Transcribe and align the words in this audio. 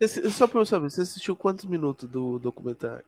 Esse- 0.00 0.30
Só 0.30 0.46
pra 0.46 0.60
eu 0.60 0.66
saber, 0.66 0.90
você 0.90 1.02
assistiu 1.02 1.36
quantos 1.36 1.64
minutos 1.64 2.08
do 2.08 2.38
documentário? 2.38 3.04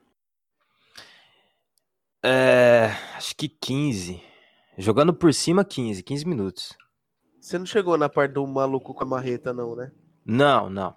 é, 2.22 2.86
acho 3.16 3.34
que 3.36 3.48
15. 3.48 4.22
Jogando 4.76 5.14
por 5.14 5.32
cima, 5.34 5.64
15. 5.64 6.02
15 6.02 6.26
minutos. 6.26 6.76
Você 7.40 7.58
não 7.58 7.66
chegou 7.66 7.96
na 7.96 8.08
parte 8.08 8.32
do 8.32 8.46
maluco 8.46 8.92
com 8.94 9.04
a 9.04 9.06
marreta, 9.06 9.52
não, 9.52 9.74
né? 9.76 9.90
Não, 10.24 10.68
não. 10.68 10.96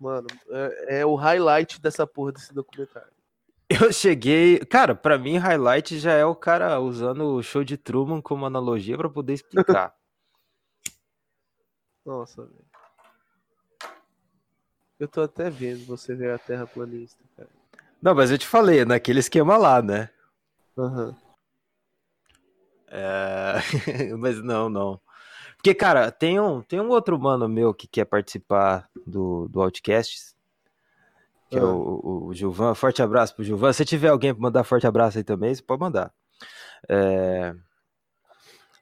Mano, 0.00 0.26
é, 0.50 1.00
é 1.00 1.06
o 1.06 1.14
highlight 1.14 1.80
dessa 1.80 2.06
porra 2.06 2.32
desse 2.32 2.52
documentário. 2.54 3.12
Eu 3.68 3.92
cheguei. 3.92 4.58
Cara, 4.60 4.94
pra 4.94 5.18
mim, 5.18 5.36
highlight 5.36 5.98
já 5.98 6.12
é 6.12 6.24
o 6.24 6.34
cara 6.34 6.80
usando 6.80 7.34
o 7.34 7.42
show 7.42 7.62
de 7.62 7.76
Truman 7.76 8.22
como 8.22 8.46
analogia 8.46 8.96
pra 8.96 9.10
poder 9.10 9.34
explicar. 9.34 9.94
Nossa, 12.06 12.44
velho. 12.46 12.64
Eu 14.98 15.06
tô 15.08 15.22
até 15.22 15.48
vendo 15.48 15.84
você 15.86 16.14
ver 16.14 16.32
a 16.32 16.38
Terra 16.38 16.66
planista, 16.66 17.18
cara. 17.36 17.48
não, 18.02 18.14
mas 18.14 18.30
eu 18.30 18.38
te 18.38 18.46
falei, 18.46 18.84
naquele 18.84 19.20
esquema 19.20 19.56
lá, 19.56 19.80
né? 19.80 20.10
Aham. 20.76 21.16
É, 22.88 23.54
mas 24.18 24.42
não, 24.42 24.68
não. 24.68 25.00
Porque, 25.56 25.74
cara, 25.74 26.10
tem 26.10 26.40
um, 26.40 26.62
tem 26.62 26.80
um 26.80 26.88
outro 26.88 27.18
mano 27.18 27.48
meu 27.48 27.74
que 27.74 27.86
quer 27.86 28.04
participar 28.04 28.88
do, 29.06 29.48
do 29.48 29.60
Outcast, 29.60 30.34
que 31.50 31.58
é 31.58 31.62
Ah. 31.62 31.64
o, 31.66 32.00
o, 32.02 32.26
o 32.26 32.34
Gilvan. 32.34 32.74
Forte 32.74 33.02
abraço 33.02 33.34
pro 33.34 33.44
Gilvan. 33.44 33.72
Se 33.72 33.84
tiver 33.84 34.08
alguém 34.08 34.32
pra 34.32 34.42
mandar 34.42 34.64
forte 34.64 34.86
abraço 34.86 35.18
aí 35.18 35.24
também, 35.24 35.54
você 35.54 35.62
pode 35.62 35.80
mandar. 35.80 36.12
É, 36.88 37.54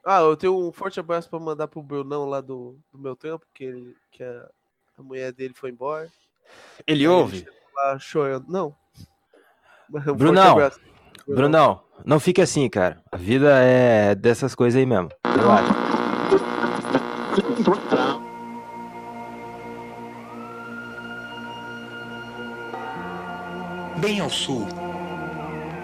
Ah, 0.04 0.20
eu 0.20 0.36
tenho 0.36 0.56
um 0.56 0.70
forte 0.70 1.00
abraço 1.00 1.28
pra 1.28 1.40
mandar 1.40 1.66
pro 1.66 1.82
Brunão 1.82 2.26
lá 2.26 2.40
do, 2.40 2.78
do 2.92 2.98
meu 2.98 3.16
trampo, 3.16 3.44
que, 3.52 3.64
ele, 3.64 3.96
que 4.12 4.22
a, 4.22 4.50
a 4.96 5.02
mulher 5.02 5.32
dele 5.32 5.54
foi 5.54 5.70
embora. 5.70 6.08
Ele 6.86 7.02
Aí 7.02 7.08
ouve? 7.08 7.38
chegou 7.38 7.52
Lá 7.74 7.98
chorando. 7.98 8.46
Não. 8.48 8.74
Um 9.92 10.14
Brunão. 10.14 10.70
Brunão, 11.28 11.82
não 12.04 12.18
fique 12.18 12.40
assim, 12.40 12.68
cara. 12.68 13.02
A 13.12 13.16
vida 13.16 13.50
é 13.62 14.14
dessas 14.14 14.54
coisas 14.54 14.78
aí 14.78 14.86
mesmo. 14.86 15.10
Relaxa. 15.26 15.74
Bem 23.98 24.20
ao 24.20 24.30
sul, 24.30 24.66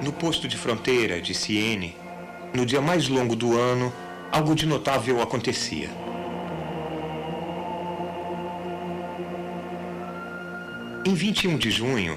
no 0.03 0.13
posto 0.13 0.47
de 0.47 0.57
fronteira 0.57 1.21
de 1.21 1.35
Siene, 1.35 1.97
no 2.55 2.65
dia 2.65 2.81
mais 2.81 3.09
longo 3.09 3.35
do 3.35 3.59
ano, 3.59 3.93
algo 4.31 4.55
de 4.55 4.67
notável 4.67 5.21
acontecia. 5.21 5.91
Em 11.05 11.14
21 11.14 11.58
de 11.58 11.69
junho, 11.69 12.17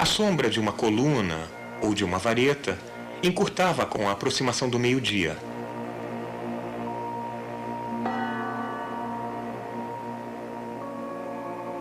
a 0.00 0.04
sombra 0.04 0.50
de 0.50 0.58
uma 0.58 0.72
coluna 0.72 1.48
ou 1.80 1.94
de 1.94 2.04
uma 2.04 2.18
vareta 2.18 2.76
encurtava 3.22 3.86
com 3.86 4.08
a 4.08 4.10
aproximação 4.10 4.68
do 4.68 4.80
meio-dia. 4.80 5.36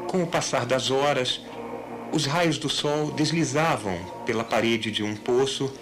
Com 0.08 0.22
o 0.22 0.28
passar 0.28 0.68
das 0.68 0.92
horas, 0.92 1.42
os 2.14 2.28
raios 2.28 2.60
do 2.60 2.70
sol 2.70 3.10
deslizavam 3.10 3.98
pela 4.24 4.44
parede 4.44 4.92
de 4.92 5.02
um 5.02 5.16
poço 5.16 5.74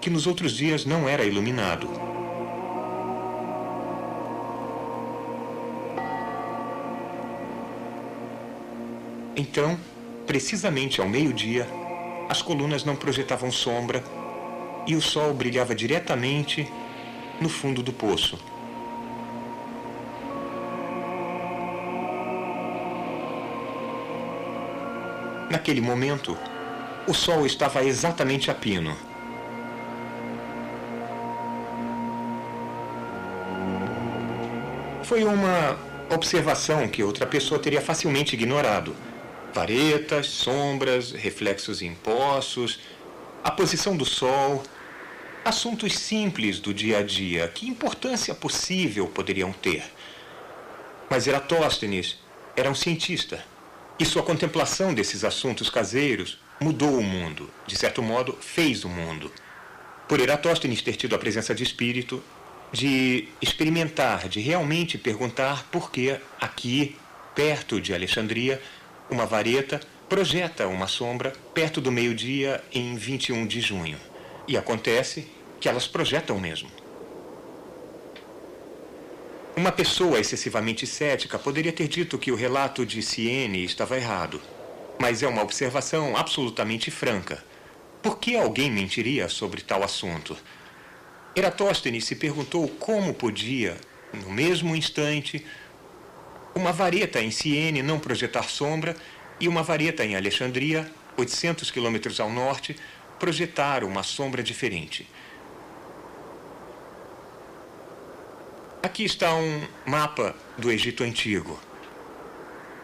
que 0.00 0.08
nos 0.08 0.26
outros 0.26 0.56
dias 0.56 0.86
não 0.86 1.06
era 1.06 1.26
iluminado. 1.26 1.90
Então, 9.36 9.78
precisamente 10.26 11.00
ao 11.00 11.08
meio-dia, 11.08 11.68
as 12.28 12.42
colunas 12.42 12.84
não 12.84 12.96
projetavam 12.96 13.50
sombra 13.52 14.02
e 14.86 14.94
o 14.94 15.00
sol 15.00 15.32
brilhava 15.32 15.74
diretamente 15.74 16.70
no 17.40 17.48
fundo 17.48 17.82
do 17.82 17.92
poço. 17.92 18.38
Naquele 25.50 25.80
momento, 25.80 26.36
o 27.06 27.14
sol 27.14 27.46
estava 27.46 27.84
exatamente 27.84 28.50
a 28.50 28.54
pino. 28.54 28.96
Foi 35.04 35.22
uma 35.22 35.78
observação 36.12 36.88
que 36.88 37.02
outra 37.02 37.26
pessoa 37.26 37.60
teria 37.60 37.80
facilmente 37.80 38.34
ignorado. 38.34 38.94
Varetas, 39.56 40.26
sombras, 40.26 41.12
reflexos 41.12 41.80
em 41.80 41.94
poços, 41.94 42.78
a 43.42 43.50
posição 43.50 43.96
do 43.96 44.04
sol, 44.04 44.62
assuntos 45.42 45.94
simples 45.94 46.60
do 46.60 46.74
dia 46.74 46.98
a 46.98 47.02
dia, 47.02 47.48
que 47.48 47.66
importância 47.66 48.34
possível 48.34 49.06
poderiam 49.06 49.54
ter? 49.54 49.82
Mas 51.08 51.26
Eratóstenes 51.26 52.18
era 52.54 52.70
um 52.70 52.74
cientista. 52.74 53.42
E 53.98 54.04
sua 54.04 54.22
contemplação 54.22 54.92
desses 54.92 55.24
assuntos 55.24 55.70
caseiros 55.70 56.38
mudou 56.60 56.98
o 56.98 57.02
mundo, 57.02 57.48
de 57.66 57.76
certo 57.76 58.02
modo, 58.02 58.36
fez 58.38 58.84
o 58.84 58.90
mundo. 58.90 59.32
Por 60.06 60.20
Eratóstenes 60.20 60.82
ter 60.82 60.96
tido 60.96 61.16
a 61.16 61.18
presença 61.18 61.54
de 61.54 61.62
espírito, 61.62 62.22
de 62.70 63.26
experimentar, 63.40 64.28
de 64.28 64.38
realmente 64.38 64.98
perguntar 64.98 65.64
por 65.72 65.90
que 65.90 66.14
aqui, 66.38 66.94
perto 67.34 67.80
de 67.80 67.94
Alexandria, 67.94 68.60
uma 69.10 69.26
vareta 69.26 69.80
projeta 70.08 70.68
uma 70.68 70.86
sombra 70.86 71.32
perto 71.52 71.80
do 71.80 71.90
meio-dia 71.90 72.62
em 72.72 72.96
21 72.96 73.46
de 73.46 73.60
junho. 73.60 73.98
E 74.46 74.56
acontece 74.56 75.26
que 75.60 75.68
elas 75.68 75.86
projetam 75.86 76.38
mesmo. 76.38 76.70
Uma 79.56 79.72
pessoa 79.72 80.20
excessivamente 80.20 80.86
cética 80.86 81.38
poderia 81.38 81.72
ter 81.72 81.88
dito 81.88 82.18
que 82.18 82.30
o 82.30 82.36
relato 82.36 82.84
de 82.84 83.02
Siene 83.02 83.64
estava 83.64 83.96
errado. 83.96 84.40
Mas 84.98 85.22
é 85.22 85.28
uma 85.28 85.42
observação 85.42 86.16
absolutamente 86.16 86.90
franca. 86.90 87.42
Por 88.02 88.18
que 88.18 88.36
alguém 88.36 88.70
mentiria 88.70 89.28
sobre 89.28 89.62
tal 89.62 89.82
assunto? 89.82 90.36
Eratóstenes 91.34 92.04
se 92.04 92.14
perguntou 92.14 92.68
como 92.68 93.12
podia, 93.12 93.76
no 94.12 94.30
mesmo 94.30 94.76
instante, 94.76 95.44
uma 96.56 96.72
vareta 96.72 97.20
em 97.20 97.30
Siene 97.30 97.82
não 97.82 98.00
projetar 98.00 98.44
sombra 98.44 98.96
e 99.38 99.46
uma 99.46 99.62
vareta 99.62 100.02
em 100.02 100.16
Alexandria, 100.16 100.90
800 101.14 101.70
quilômetros 101.70 102.18
ao 102.18 102.30
norte, 102.30 102.74
projetar 103.18 103.84
uma 103.84 104.02
sombra 104.02 104.42
diferente. 104.42 105.06
Aqui 108.82 109.04
está 109.04 109.34
um 109.34 109.68
mapa 109.84 110.34
do 110.56 110.70
Egito 110.70 111.04
Antigo. 111.04 111.60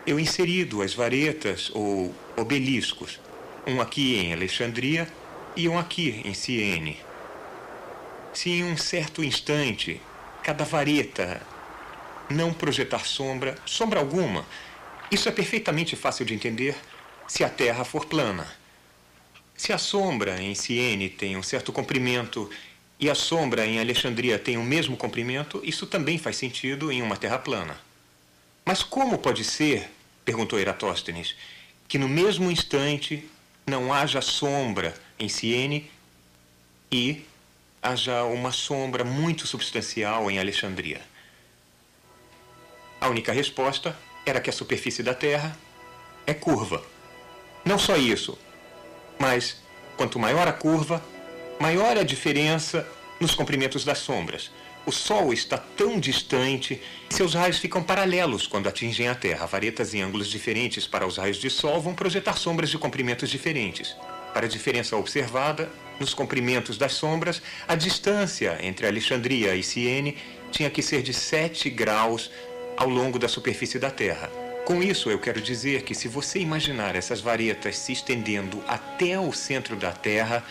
Eu 0.07 0.21
inseri 0.21 0.67
duas 0.67 0.93
varetas 0.93 1.71
ou 1.73 2.15
obeliscos, 2.37 3.19
um 3.67 3.81
aqui 3.81 4.19
em 4.19 4.35
Alexandria 4.35 5.09
e 5.57 5.67
um 5.67 5.79
aqui 5.79 6.21
em 6.27 6.35
Siene. 6.35 7.01
Se 8.35 8.51
em 8.51 8.65
um 8.65 8.77
certo 8.77 9.25
instante 9.25 9.99
cada 10.43 10.65
vareta 10.65 11.41
não 12.31 12.53
projetar 12.53 13.05
sombra, 13.07 13.57
sombra 13.67 14.01
alguma, 14.01 14.47
isso 15.11 15.29
é 15.29 15.33
perfeitamente 15.33 15.95
fácil 15.95 16.25
de 16.25 16.33
entender 16.33 16.75
se 17.29 17.45
a 17.45 17.49
Terra 17.49 17.85
for 17.85 18.07
plana. 18.07 18.47
Se 19.55 19.73
a 19.73 19.77
sombra 19.77 20.41
em 20.41 20.55
Siene 20.55 21.09
tem 21.11 21.37
um 21.37 21.43
certo 21.43 21.71
comprimento 21.71 22.51
e 22.99 23.11
a 23.11 23.15
sombra 23.15 23.67
em 23.67 23.79
Alexandria 23.79 24.39
tem 24.39 24.57
o 24.57 24.63
mesmo 24.63 24.97
comprimento, 24.97 25.61
isso 25.65 25.87
também 25.87 26.17
faz 26.17 26.37
sentido 26.37 26.91
em 26.91 27.03
uma 27.03 27.17
Terra 27.17 27.39
plana. 27.39 27.79
Mas 28.65 28.83
como 28.83 29.19
pode 29.19 29.45
ser, 29.45 29.91
perguntou 30.25 30.59
Eratóstenes, 30.59 31.37
que 31.87 31.99
no 31.99 32.09
mesmo 32.09 32.51
instante 32.51 33.29
não 33.67 33.93
haja 33.93 34.23
sombra 34.23 34.95
em 35.19 35.29
Siene 35.29 35.91
e 36.91 37.23
haja 37.83 38.25
uma 38.25 38.51
sombra 38.51 39.05
muito 39.05 39.47
substancial 39.47 40.31
em 40.31 40.39
Alexandria? 40.39 41.03
A 43.03 43.09
única 43.09 43.33
resposta 43.33 43.99
era 44.25 44.41
que 44.41 44.49
a 44.49 44.53
superfície 44.53 45.03
da 45.03 45.13
Terra 45.13 45.59
é 46.25 46.33
curva. 46.33 46.81
Não 47.65 47.77
só 47.77 47.97
isso, 47.97 48.39
mas 49.19 49.61
quanto 49.97 50.21
maior 50.21 50.47
a 50.47 50.53
curva, 50.53 51.03
maior 51.59 51.99
a 51.99 52.05
diferença 52.05 52.87
nos 53.19 53.35
comprimentos 53.35 53.85
das 53.85 53.99
sombras. 53.99 54.53
O 54.87 54.93
Sol 54.93 55.33
está 55.33 55.59
tão 55.59 55.99
distante 55.99 56.81
que 57.09 57.15
seus 57.17 57.35
raios 57.35 57.59
ficam 57.59 57.83
paralelos 57.83 58.47
quando 58.47 58.69
atingem 58.69 59.09
a 59.09 59.17
Terra. 59.17 59.47
Varetas 59.47 59.93
em 59.95 60.01
ângulos 60.01 60.29
diferentes 60.29 60.87
para 60.87 61.05
os 61.05 61.17
raios 61.17 61.39
de 61.39 61.51
Sol 61.51 61.81
vão 61.81 61.97
projetar 61.97 62.37
sombras 62.37 62.71
de 62.71 62.79
comprimentos 62.79 63.29
diferentes. 63.29 63.97
Para 64.33 64.47
a 64.47 64.49
diferença 64.49 64.97
observada, 64.97 65.69
nos 65.99 66.15
comprimentos 66.15 66.79
das 66.79 66.93
sombras, 66.93 67.43
a 67.67 67.75
distância 67.75 68.59
entre 68.63 68.87
Alexandria 68.87 69.57
e 69.57 69.63
Siene 69.63 70.17
tinha 70.53 70.71
que 70.71 70.83
ser 70.83 71.03
de 71.03 71.13
7 71.13 71.69
graus 71.69 72.31
ao 72.83 72.89
longo 72.89 73.17
da 73.17 73.29
superfície 73.29 73.79
da 73.79 73.93
Terra. 73.93 74.29
Com 74.65 74.83
isso, 74.83 75.09
eu 75.09 75.19
quero 75.21 75.41
dizer 75.41 75.83
que 75.83 75.95
se 75.95 76.09
você 76.09 76.41
imaginar 76.41 76.97
essas 76.97 77.21
varetas 77.21 77.79
se 77.79 77.93
estendendo 77.93 78.61
até 78.67 79.17
o 79.21 79.33
centro 79.33 79.77
da 79.77 79.93
Terra, 79.93 80.45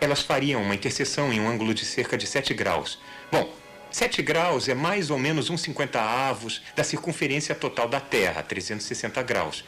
elas 0.00 0.22
fariam 0.22 0.62
uma 0.62 0.74
interseção 0.74 1.32
em 1.32 1.40
um 1.40 1.48
ângulo 1.48 1.74
de 1.74 1.84
cerca 1.84 2.16
de 2.16 2.28
7 2.28 2.54
graus. 2.54 3.00
Bom, 3.30 3.52
7 3.90 4.22
graus 4.22 4.68
é 4.68 4.74
mais 4.74 5.10
ou 5.10 5.18
menos 5.18 5.50
uns 5.50 5.62
50 5.62 6.00
avos 6.00 6.62
da 6.76 6.84
circunferência 6.84 7.56
total 7.56 7.88
da 7.88 7.98
Terra, 7.98 8.40
360 8.40 9.20
graus. 9.24 9.64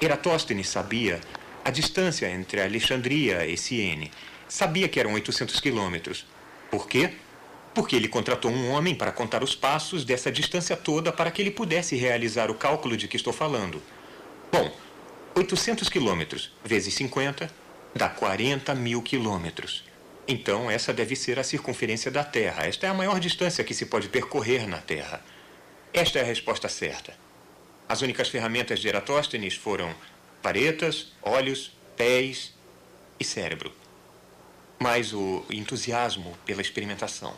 Eratóstenes 0.00 0.68
sabia 0.68 1.20
a 1.64 1.72
distância 1.72 2.30
entre 2.30 2.62
Alexandria 2.62 3.44
e 3.44 3.56
Siene. 3.56 4.12
Sabia 4.48 4.88
que 4.88 5.00
eram 5.00 5.14
800 5.14 5.58
quilômetros. 5.58 6.24
Por 6.70 6.86
quê? 6.86 7.14
Porque 7.74 7.96
ele 7.96 8.06
contratou 8.06 8.50
um 8.50 8.70
homem 8.70 8.94
para 8.94 9.10
contar 9.10 9.42
os 9.42 9.54
passos 9.54 10.04
dessa 10.04 10.30
distância 10.30 10.76
toda 10.76 11.12
para 11.12 11.30
que 11.30 11.42
ele 11.42 11.50
pudesse 11.50 11.96
realizar 11.96 12.50
o 12.50 12.54
cálculo 12.54 12.96
de 12.96 13.08
que 13.08 13.16
estou 13.16 13.32
falando. 13.32 13.82
Bom, 14.52 14.72
800 15.34 15.88
quilômetros 15.88 16.52
vezes 16.64 16.94
50 16.94 17.50
dá 17.94 18.08
40 18.08 18.74
mil 18.74 19.02
quilômetros. 19.02 19.84
Então, 20.26 20.70
essa 20.70 20.92
deve 20.92 21.16
ser 21.16 21.38
a 21.38 21.44
circunferência 21.44 22.10
da 22.10 22.24
Terra. 22.24 22.66
Esta 22.66 22.86
é 22.86 22.90
a 22.90 22.94
maior 22.94 23.20
distância 23.20 23.64
que 23.64 23.74
se 23.74 23.86
pode 23.86 24.08
percorrer 24.08 24.66
na 24.68 24.78
Terra. 24.78 25.22
Esta 25.92 26.18
é 26.18 26.22
a 26.22 26.24
resposta 26.24 26.68
certa. 26.68 27.14
As 27.88 28.00
únicas 28.00 28.28
ferramentas 28.28 28.80
de 28.80 28.88
Eratóstenes 28.88 29.54
foram 29.54 29.94
varetas, 30.42 31.12
olhos, 31.22 31.72
pés 31.96 32.54
e 33.20 33.24
cérebro. 33.24 33.72
Mais 34.78 35.12
o 35.12 35.44
entusiasmo 35.50 36.36
pela 36.46 36.62
experimentação. 36.62 37.34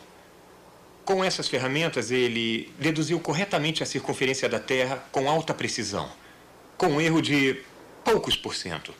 Com 1.07 1.23
essas 1.23 1.47
ferramentas, 1.47 2.11
ele 2.11 2.69
deduziu 2.77 3.17
corretamente 3.17 3.81
a 3.81 3.85
circunferência 3.85 4.49
da 4.49 4.59
Terra 4.59 5.01
com 5.09 5.29
alta 5.29 5.53
precisão, 5.53 6.09
com 6.77 6.87
um 6.87 6.99
erro 6.99 7.21
de 7.21 7.61
poucos 8.03 8.35
por 8.35 8.53
cento. 8.53 8.93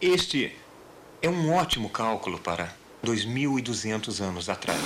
Este 0.00 0.54
é 1.20 1.28
um 1.28 1.52
ótimo 1.52 1.90
cálculo 1.90 2.38
para 2.38 2.72
2.200 3.04 4.20
anos 4.20 4.48
atrás. 4.48 4.78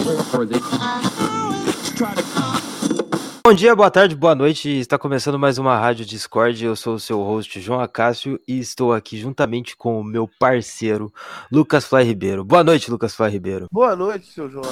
Bom 3.44 3.54
dia, 3.54 3.74
boa 3.74 3.90
tarde, 3.90 4.14
boa 4.14 4.34
noite. 4.34 4.68
Está 4.68 4.98
começando 4.98 5.38
mais 5.38 5.58
uma 5.58 5.78
Rádio 5.78 6.04
Discord. 6.04 6.62
Eu 6.64 6.76
sou 6.76 6.94
o 6.94 7.00
seu 7.00 7.22
host, 7.22 7.60
João 7.60 7.80
Acácio, 7.80 8.38
e 8.46 8.58
estou 8.58 8.92
aqui 8.92 9.18
juntamente 9.18 9.76
com 9.76 9.98
o 10.00 10.04
meu 10.04 10.28
parceiro, 10.38 11.12
Lucas 11.50 11.84
Fly 11.86 12.04
Ribeiro. 12.04 12.44
Boa 12.44 12.62
noite, 12.62 12.90
Lucas 12.90 13.14
Fly 13.14 13.30
Ribeiro. 13.30 13.66
Boa 13.72 13.96
noite, 13.96 14.26
seu 14.26 14.50
João. 14.50 14.64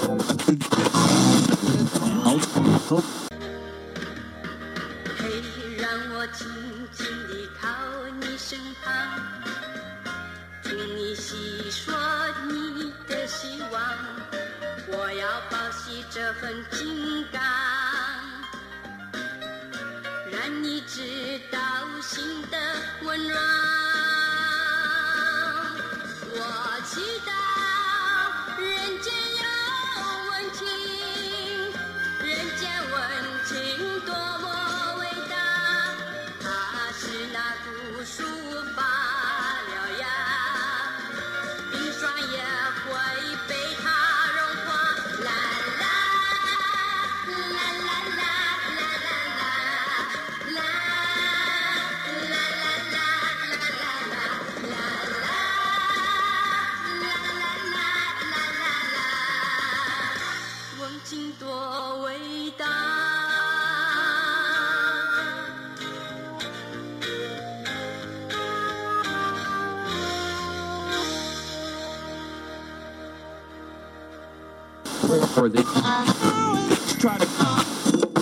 run, 23.19 23.29
run. 23.29 23.56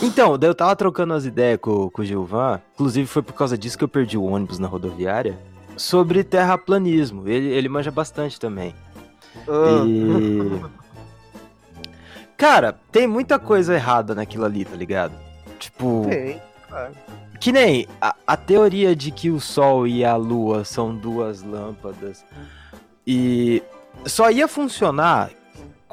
Então, 0.02 0.38
daí 0.38 0.50
eu 0.50 0.54
tava 0.54 0.76
trocando 0.76 1.14
as 1.14 1.24
ideias 1.24 1.58
com, 1.60 1.88
com 1.90 2.02
o 2.02 2.04
Gilvan, 2.04 2.60
inclusive 2.74 3.06
foi 3.06 3.22
por 3.22 3.32
causa 3.32 3.56
disso 3.56 3.78
que 3.78 3.84
eu 3.84 3.88
perdi 3.88 4.18
o 4.18 4.24
ônibus 4.24 4.58
na 4.58 4.68
rodoviária, 4.68 5.38
sobre 5.76 6.22
terraplanismo. 6.22 7.26
Ele, 7.26 7.48
ele 7.48 7.68
manja 7.68 7.90
bastante 7.90 8.38
também. 8.38 8.74
Ah, 9.48 9.84
E. 9.86 10.62
Cara, 12.36 12.78
tem 12.92 13.06
muita 13.06 13.38
coisa 13.38 13.74
errada 13.74 14.14
naquilo 14.14 14.44
ali, 14.44 14.64
tá 14.64 14.76
ligado? 14.76 15.14
Tipo. 15.58 16.06
Tem, 16.08 16.40
claro. 16.68 16.92
Que 17.40 17.52
nem 17.52 17.86
a, 18.00 18.14
a 18.26 18.36
teoria 18.36 18.94
de 18.94 19.10
que 19.10 19.30
o 19.30 19.40
Sol 19.40 19.86
e 19.86 20.04
a 20.04 20.16
Lua 20.16 20.64
são 20.64 20.94
duas 20.94 21.42
lâmpadas 21.42 22.24
e 23.06 23.62
só 24.06 24.30
ia 24.30 24.48
funcionar 24.48 25.30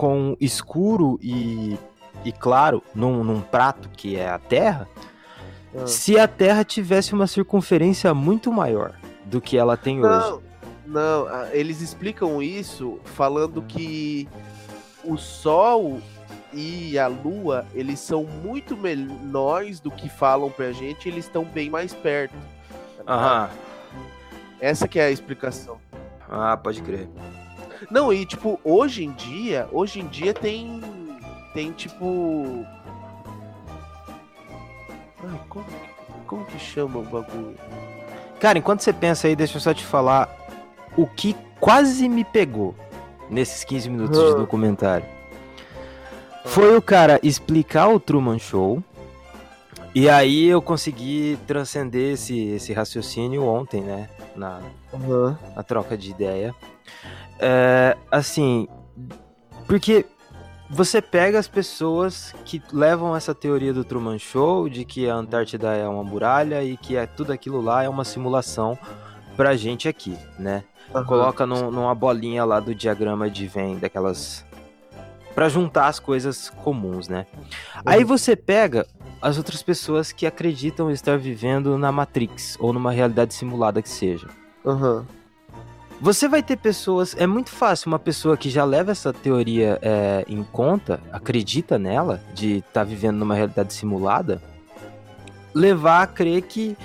com 0.01 0.35
escuro 0.41 1.19
e, 1.21 1.77
e 2.25 2.31
claro 2.31 2.81
num, 2.95 3.23
num 3.23 3.39
prato 3.39 3.87
que 3.89 4.15
é 4.15 4.27
a 4.27 4.39
Terra 4.39 4.87
Ah. 5.75 5.85
se 5.85 6.17
a 6.17 6.27
Terra 6.27 6.63
tivesse 6.63 7.13
uma 7.13 7.27
circunferência 7.27 8.11
muito 8.11 8.51
maior 8.51 8.95
do 9.25 9.39
que 9.39 9.59
ela 9.59 9.77
tem 9.77 10.03
hoje. 10.03 10.09
Não, 10.27 10.41
não, 10.87 11.27
ah, 11.27 11.49
eles 11.51 11.81
explicam 11.81 12.41
isso 12.41 12.99
falando 13.05 13.61
que 13.61 14.27
o 15.03 15.17
Sol 15.17 16.01
e 16.51 16.97
a 16.97 17.05
Lua, 17.05 17.63
eles 17.71 17.99
são 17.99 18.23
muito 18.23 18.75
menores 18.75 19.79
do 19.79 19.91
que 19.91 20.09
falam 20.09 20.49
pra 20.49 20.71
gente, 20.71 21.07
eles 21.07 21.25
estão 21.25 21.45
bem 21.45 21.69
mais 21.69 21.93
perto. 21.93 22.33
Aham. 23.07 23.49
Essa 24.59 24.87
que 24.87 24.99
é 24.99 25.05
a 25.05 25.11
explicação. 25.11 25.77
Ah, 26.27 26.57
pode 26.57 26.81
crer. 26.81 27.07
Não, 27.89 28.13
e 28.13 28.25
tipo, 28.25 28.59
hoje 28.63 29.03
em 29.03 29.11
dia, 29.11 29.67
hoje 29.71 29.99
em 29.99 30.07
dia 30.07 30.33
tem 30.33 30.81
tem 31.53 31.71
tipo 31.71 32.65
Ai, 35.23 35.39
como 35.49 35.65
que, 35.65 35.75
como 36.27 36.45
que 36.45 36.59
chama 36.59 36.99
o 36.99 37.03
bagulho? 37.03 37.55
Cara, 38.39 38.57
enquanto 38.57 38.81
você 38.81 38.91
pensa 38.93 39.27
aí, 39.27 39.35
deixa 39.35 39.57
eu 39.57 39.61
só 39.61 39.73
te 39.73 39.83
falar 39.85 40.29
o 40.97 41.05
que 41.05 41.35
quase 41.59 42.07
me 42.09 42.23
pegou 42.23 42.73
nesses 43.29 43.63
15 43.63 43.89
minutos 43.89 44.19
de 44.19 44.31
Ah. 44.31 44.35
documentário. 44.37 45.05
Foi 46.45 46.75
o 46.75 46.81
cara 46.81 47.19
explicar 47.21 47.87
o 47.89 47.99
Truman 47.99 48.39
Show. 48.39 48.83
E 49.93 50.07
aí 50.09 50.47
eu 50.47 50.61
consegui 50.61 51.37
transcender 51.45 52.13
esse, 52.13 52.39
esse 52.49 52.71
raciocínio 52.71 53.43
ontem, 53.45 53.81
né? 53.81 54.07
Na, 54.35 54.61
Aham. 54.93 55.37
na 55.55 55.63
troca 55.63 55.97
de 55.97 56.09
ideia. 56.11 56.55
É, 57.37 57.97
assim, 58.09 58.67
porque 59.67 60.05
você 60.69 61.01
pega 61.01 61.37
as 61.37 61.47
pessoas 61.49 62.33
que 62.45 62.61
levam 62.71 63.13
essa 63.15 63.35
teoria 63.35 63.73
do 63.73 63.83
Truman 63.83 64.17
Show 64.17 64.69
de 64.69 64.85
que 64.85 65.09
a 65.09 65.15
Antártida 65.15 65.73
é 65.73 65.85
uma 65.85 66.03
muralha 66.03 66.63
e 66.63 66.77
que 66.77 66.95
é 66.95 67.05
tudo 67.05 67.33
aquilo 67.33 67.59
lá 67.59 67.83
é 67.83 67.89
uma 67.89 68.05
simulação 68.05 68.77
pra 69.35 69.57
gente 69.57 69.89
aqui, 69.89 70.17
né? 70.39 70.63
Aham. 70.95 71.03
Coloca 71.05 71.45
num- 71.45 71.69
numa 71.69 71.93
bolinha 71.93 72.45
lá 72.45 72.61
do 72.61 72.73
diagrama 72.73 73.29
de 73.29 73.45
Venn, 73.47 73.77
daquelas 73.77 74.45
Pra 75.33 75.47
juntar 75.47 75.87
as 75.87 75.99
coisas 75.99 76.49
comuns, 76.49 77.07
né? 77.07 77.25
Aí 77.85 78.03
você 78.03 78.35
pega 78.35 78.85
as 79.21 79.37
outras 79.37 79.61
pessoas 79.61 80.11
que 80.11 80.25
acreditam 80.25 80.91
estar 80.91 81.17
vivendo 81.17 81.77
na 81.77 81.91
Matrix 81.91 82.57
ou 82.59 82.73
numa 82.73 82.91
realidade 82.91 83.33
simulada 83.33 83.81
que 83.81 83.89
seja. 83.89 84.27
Aham. 84.65 85.05
Você 86.01 86.27
vai 86.27 86.41
ter 86.41 86.57
pessoas. 86.57 87.15
É 87.15 87.27
muito 87.27 87.51
fácil 87.51 87.89
uma 87.89 87.99
pessoa 87.99 88.35
que 88.35 88.49
já 88.49 88.65
leva 88.65 88.91
essa 88.91 89.13
teoria 89.13 89.77
é, 89.83 90.25
em 90.27 90.43
conta, 90.43 90.99
acredita 91.11 91.77
nela, 91.77 92.19
de 92.33 92.57
estar 92.57 92.83
vivendo 92.83 93.17
numa 93.17 93.35
realidade 93.35 93.71
simulada, 93.71 94.41
levar 95.53 96.01
a 96.01 96.07
crer 96.07 96.41
que 96.41 96.75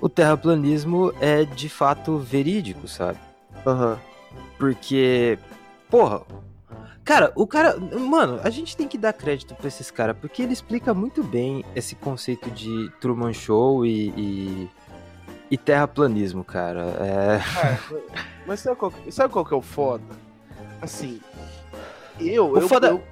o 0.00 0.08
terraplanismo 0.08 1.14
é 1.20 1.44
de 1.44 1.68
fato 1.68 2.18
verídico, 2.18 2.88
sabe? 2.88 3.18
Aham. 3.64 3.96
Porque, 4.58 5.38
porra, 5.88 6.22
Cara, 7.04 7.32
o 7.34 7.46
cara. 7.46 7.76
Mano, 7.78 8.40
a 8.42 8.48
gente 8.50 8.76
tem 8.76 8.88
que 8.88 8.96
dar 8.96 9.12
crédito 9.12 9.54
pra 9.54 9.68
esses 9.68 9.90
caras, 9.90 10.16
porque 10.18 10.42
ele 10.42 10.52
explica 10.52 10.94
muito 10.94 11.22
bem 11.22 11.64
esse 11.76 11.94
conceito 11.94 12.50
de 12.50 12.90
Truman 13.00 13.32
Show 13.32 13.84
e. 13.84 14.08
e, 14.16 14.68
e 15.50 15.58
terraplanismo, 15.58 16.42
cara. 16.42 16.80
É. 17.00 17.38
Cara, 17.60 17.80
mas 18.46 18.60
sabe 18.60 18.76
qual, 18.76 18.92
sabe 19.10 19.32
qual 19.32 19.44
que 19.44 19.52
é 19.52 19.56
o 19.56 19.60
foda? 19.62 20.02
Assim, 20.80 21.20
eu. 22.18 22.52
O 22.52 22.56
eu, 22.58 22.68
foda- 22.68 22.88
eu, 22.88 23.02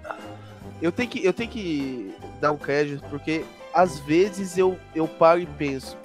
eu 0.80 0.90
tenho 0.92 1.08
que, 1.10 1.24
eu 1.24 1.32
tenho 1.32 1.50
que 1.50 2.14
dar 2.40 2.52
um 2.52 2.56
crédito, 2.58 3.04
porque 3.10 3.44
às 3.74 3.98
vezes 3.98 4.56
eu, 4.56 4.78
eu 4.94 5.06
paro 5.06 5.38
e 5.40 5.46
penso. 5.46 5.96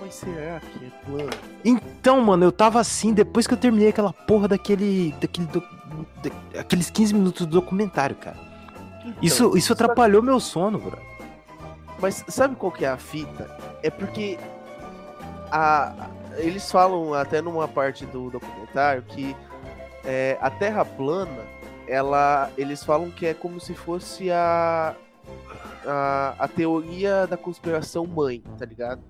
Mas 0.00 0.14
será 0.14 0.60
que 0.60 0.84
é 0.86 0.90
plano? 1.04 1.30
Então, 1.64 2.20
mano, 2.20 2.44
eu 2.44 2.52
tava 2.52 2.80
assim 2.80 3.12
depois 3.12 3.46
que 3.46 3.52
eu 3.54 3.58
terminei 3.58 3.88
aquela 3.88 4.12
porra 4.12 4.46
daquele. 4.46 5.12
daquele 5.20 5.46
do- 5.48 5.79
aqueles 6.58 6.90
15 6.90 7.14
minutos 7.14 7.46
do 7.46 7.60
documentário, 7.60 8.16
cara. 8.16 8.36
Então, 9.00 9.14
Isso, 9.22 9.56
isso 9.56 9.72
atrapalhou 9.72 10.22
meu 10.22 10.38
sono, 10.38 10.78
bro. 10.78 10.98
Mas 12.00 12.24
sabe 12.28 12.56
qual 12.56 12.72
que 12.72 12.84
é 12.84 12.88
a 12.88 12.96
fita? 12.96 13.50
É 13.82 13.90
porque 13.90 14.38
a, 15.50 16.08
eles 16.36 16.70
falam 16.70 17.14
até 17.14 17.42
numa 17.42 17.68
parte 17.68 18.06
do 18.06 18.30
documentário 18.30 19.02
que 19.02 19.36
é, 20.04 20.38
a 20.40 20.50
Terra 20.50 20.84
plana, 20.84 21.44
ela, 21.86 22.50
eles 22.56 22.82
falam 22.82 23.10
que 23.10 23.26
é 23.26 23.34
como 23.34 23.60
se 23.60 23.74
fosse 23.74 24.30
a, 24.30 24.94
a, 25.86 26.34
a 26.38 26.48
teoria 26.48 27.26
da 27.26 27.36
conspiração 27.36 28.06
mãe, 28.06 28.42
tá 28.58 28.64
ligado? 28.64 29.02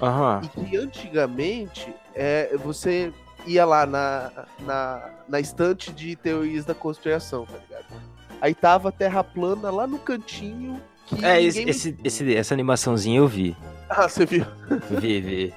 Aham. 0.00 0.42
E 0.44 0.48
que 0.48 0.76
antigamente 0.76 1.94
é, 2.14 2.56
você 2.58 3.12
ia 3.46 3.64
lá 3.64 3.86
na, 3.86 4.30
na, 4.60 5.10
na 5.28 5.40
estante 5.40 5.92
de 5.92 6.16
teorias 6.16 6.64
da 6.64 6.74
conspiração, 6.74 7.46
tá 7.46 7.58
ligado? 7.58 7.86
Aí 8.40 8.54
tava 8.54 8.88
a 8.90 8.92
Terra 8.92 9.22
plana 9.24 9.70
lá 9.70 9.86
no 9.86 9.98
cantinho 9.98 10.80
que 11.06 11.24
É, 11.24 11.40
esse, 11.42 11.62
esse- 11.62 11.98
esse- 12.04 12.34
essa 12.34 12.52
animaçãozinha 12.54 13.18
eu 13.18 13.28
vi. 13.28 13.56
Ah, 13.88 14.08
você 14.08 14.26
viu? 14.26 14.44
Vi, 15.00 15.20
vi. 15.20 15.54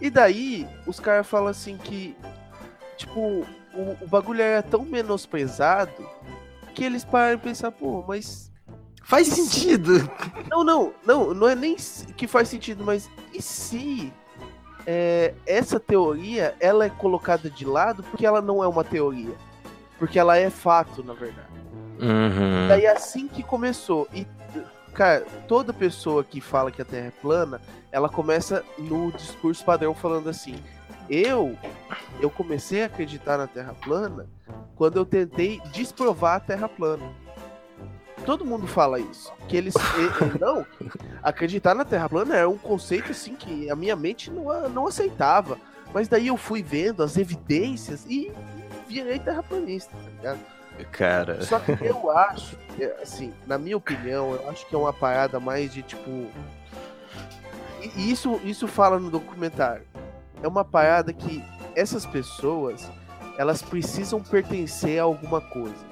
E 0.00 0.08
daí, 0.10 0.66
os 0.86 0.98
caras 0.98 1.26
falam 1.26 1.48
assim 1.48 1.76
que, 1.76 2.16
tipo, 2.96 3.20
o, 3.74 3.96
o 4.00 4.06
bagulho 4.08 4.40
era 4.40 4.62
tão 4.62 4.82
menosprezado 4.84 5.92
que 6.74 6.82
eles 6.82 7.04
pararam 7.04 7.34
e 7.34 7.38
pensar, 7.38 7.70
pô, 7.70 8.02
mas. 8.08 8.50
Faz 9.04 9.26
sentido. 9.28 10.08
Não, 10.48 10.62
não, 10.64 10.94
não, 11.04 11.34
não 11.34 11.48
é 11.48 11.54
nem 11.54 11.76
que 12.16 12.26
faz 12.26 12.48
sentido, 12.48 12.82
mas 12.84 13.10
e 13.34 13.42
se 13.42 14.12
é, 14.86 15.34
essa 15.46 15.78
teoria 15.78 16.54
ela 16.60 16.84
é 16.84 16.90
colocada 16.90 17.50
de 17.50 17.64
lado 17.64 18.02
porque 18.02 18.26
ela 18.26 18.40
não 18.40 18.62
é 18.62 18.68
uma 18.68 18.84
teoria? 18.84 19.34
Porque 19.98 20.18
ela 20.18 20.36
é 20.36 20.48
fato, 20.48 21.02
na 21.02 21.12
verdade. 21.12 21.48
Uhum. 22.00 22.68
Daí 22.68 22.86
é 22.86 22.92
assim 22.92 23.28
que 23.28 23.42
começou. 23.42 24.08
E, 24.14 24.26
cara, 24.94 25.26
toda 25.46 25.72
pessoa 25.72 26.24
que 26.24 26.40
fala 26.40 26.70
que 26.70 26.80
a 26.80 26.84
Terra 26.84 27.08
é 27.08 27.20
plana, 27.22 27.60
ela 27.92 28.08
começa 28.08 28.64
no 28.78 29.12
discurso 29.12 29.64
padrão 29.64 29.94
falando 29.94 30.30
assim: 30.30 30.56
eu, 31.08 31.56
eu 32.20 32.30
comecei 32.30 32.82
a 32.82 32.86
acreditar 32.86 33.36
na 33.36 33.46
Terra 33.46 33.74
plana 33.74 34.26
quando 34.76 34.96
eu 34.96 35.04
tentei 35.04 35.60
desprovar 35.72 36.36
a 36.36 36.40
Terra 36.40 36.68
plana. 36.68 37.04
Todo 38.24 38.44
mundo 38.44 38.66
fala 38.66 39.00
isso. 39.00 39.32
Que 39.48 39.56
eles. 39.56 39.74
e- 39.96 40.38
não, 40.38 40.66
acreditar 41.22 41.74
na 41.74 41.84
Terra 41.84 42.08
plana 42.08 42.36
era 42.36 42.48
um 42.48 42.58
conceito 42.58 43.12
assim 43.12 43.34
que 43.34 43.70
a 43.70 43.76
minha 43.76 43.96
mente 43.96 44.30
não, 44.30 44.68
não 44.68 44.86
aceitava. 44.86 45.58
Mas 45.92 46.08
daí 46.08 46.28
eu 46.28 46.36
fui 46.36 46.62
vendo 46.62 47.02
as 47.02 47.16
evidências 47.16 48.06
e 48.08 48.32
virei 48.88 49.18
terraplanista, 49.18 49.96
tá 49.96 50.10
ligado? 50.10 50.40
Cara. 50.92 51.42
Só 51.42 51.58
que 51.58 51.72
eu 51.80 52.10
acho, 52.16 52.56
é, 52.78 53.02
assim, 53.02 53.34
na 53.46 53.58
minha 53.58 53.76
opinião, 53.76 54.32
eu 54.34 54.48
acho 54.48 54.66
que 54.66 54.74
é 54.74 54.78
uma 54.78 54.92
parada 54.92 55.40
mais 55.40 55.72
de 55.72 55.82
tipo. 55.82 56.28
E 57.96 58.10
isso, 58.10 58.40
isso 58.44 58.68
fala 58.68 58.98
no 58.98 59.10
documentário. 59.10 59.86
É 60.42 60.48
uma 60.48 60.64
parada 60.64 61.12
que 61.12 61.44
essas 61.74 62.06
pessoas 62.06 62.90
elas 63.38 63.62
precisam 63.62 64.22
pertencer 64.22 65.00
a 65.00 65.04
alguma 65.04 65.40
coisa? 65.40 65.89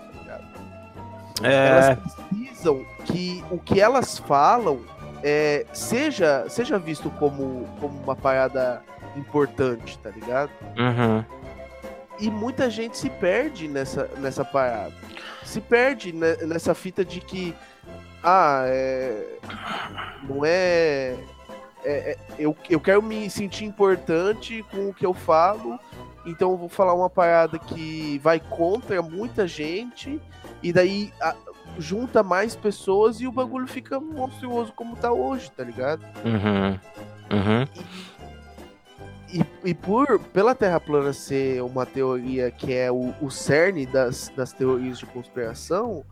É. 1.43 1.69
Elas 1.69 1.99
precisam 2.29 2.85
que 3.05 3.45
o 3.51 3.59
que 3.59 3.81
elas 3.81 4.19
falam 4.19 4.81
é, 5.23 5.67
seja, 5.73 6.45
seja 6.49 6.79
visto 6.79 7.11
como, 7.11 7.67
como 7.81 7.99
uma 8.03 8.17
parada 8.17 8.83
importante, 9.17 9.99
tá 9.99 10.11
ligado? 10.11 10.51
Uhum. 10.77 11.25
E 12.21 12.31
muita 12.31 12.69
gente 12.69 12.97
se 12.99 13.09
perde 13.11 13.69
nessa, 13.69 14.09
nessa 14.19 14.45
parada. 14.45 14.93
Se 15.45 15.61
perde 15.61 16.13
ne- 16.13 16.37
nessa 16.47 16.75
fita 16.75 17.05
de 17.05 17.21
que, 17.21 17.55
ah, 18.23 18.65
é, 18.67 19.39
não 20.29 20.45
é, 20.45 21.15
é- 21.85 22.11
é- 22.13 22.19
eu, 22.39 22.57
eu 22.69 22.81
quero 22.81 23.03
me 23.03 23.31
sentir 23.31 23.65
importante 23.65 24.65
com 24.71 24.89
o 24.91 24.95
que 24.95 25.07
eu 25.07 25.15
falo, 25.15 25.79
então 26.27 26.51
eu 26.51 26.57
vou 26.57 26.69
falar 26.69 26.93
uma 26.95 27.09
parada 27.09 27.59
que 27.59 28.19
vai 28.23 28.39
contra 28.41 29.01
muita 29.01 29.47
gente, 29.47 30.21
e 30.63 30.73
daí 30.73 31.13
a- 31.21 31.35
junta 31.79 32.23
mais 32.23 32.57
pessoas 32.57 33.21
e 33.21 33.27
o 33.27 33.33
bagulho 33.33 33.67
fica 33.67 34.01
monstruoso 34.01 34.73
como 34.73 34.97
tá 34.97 35.13
hoje, 35.13 35.51
tá 35.53 35.63
ligado? 35.63 36.03
Uhum. 36.25 36.79
Uhum. 37.31 37.67
E, 39.33 39.45
e 39.71 39.75
por 39.75 40.19
pela 40.33 40.55
Terra 40.55 40.81
plana 40.81 41.13
ser 41.13 41.63
uma 41.63 41.85
teoria 41.85 42.51
que 42.51 42.73
é 42.75 42.91
o, 42.91 43.15
o 43.21 43.31
cerne 43.31 43.85
das, 43.87 44.33
das 44.35 44.53
teorias 44.53 44.99
de 44.99 45.07
conspiração, 45.07 46.05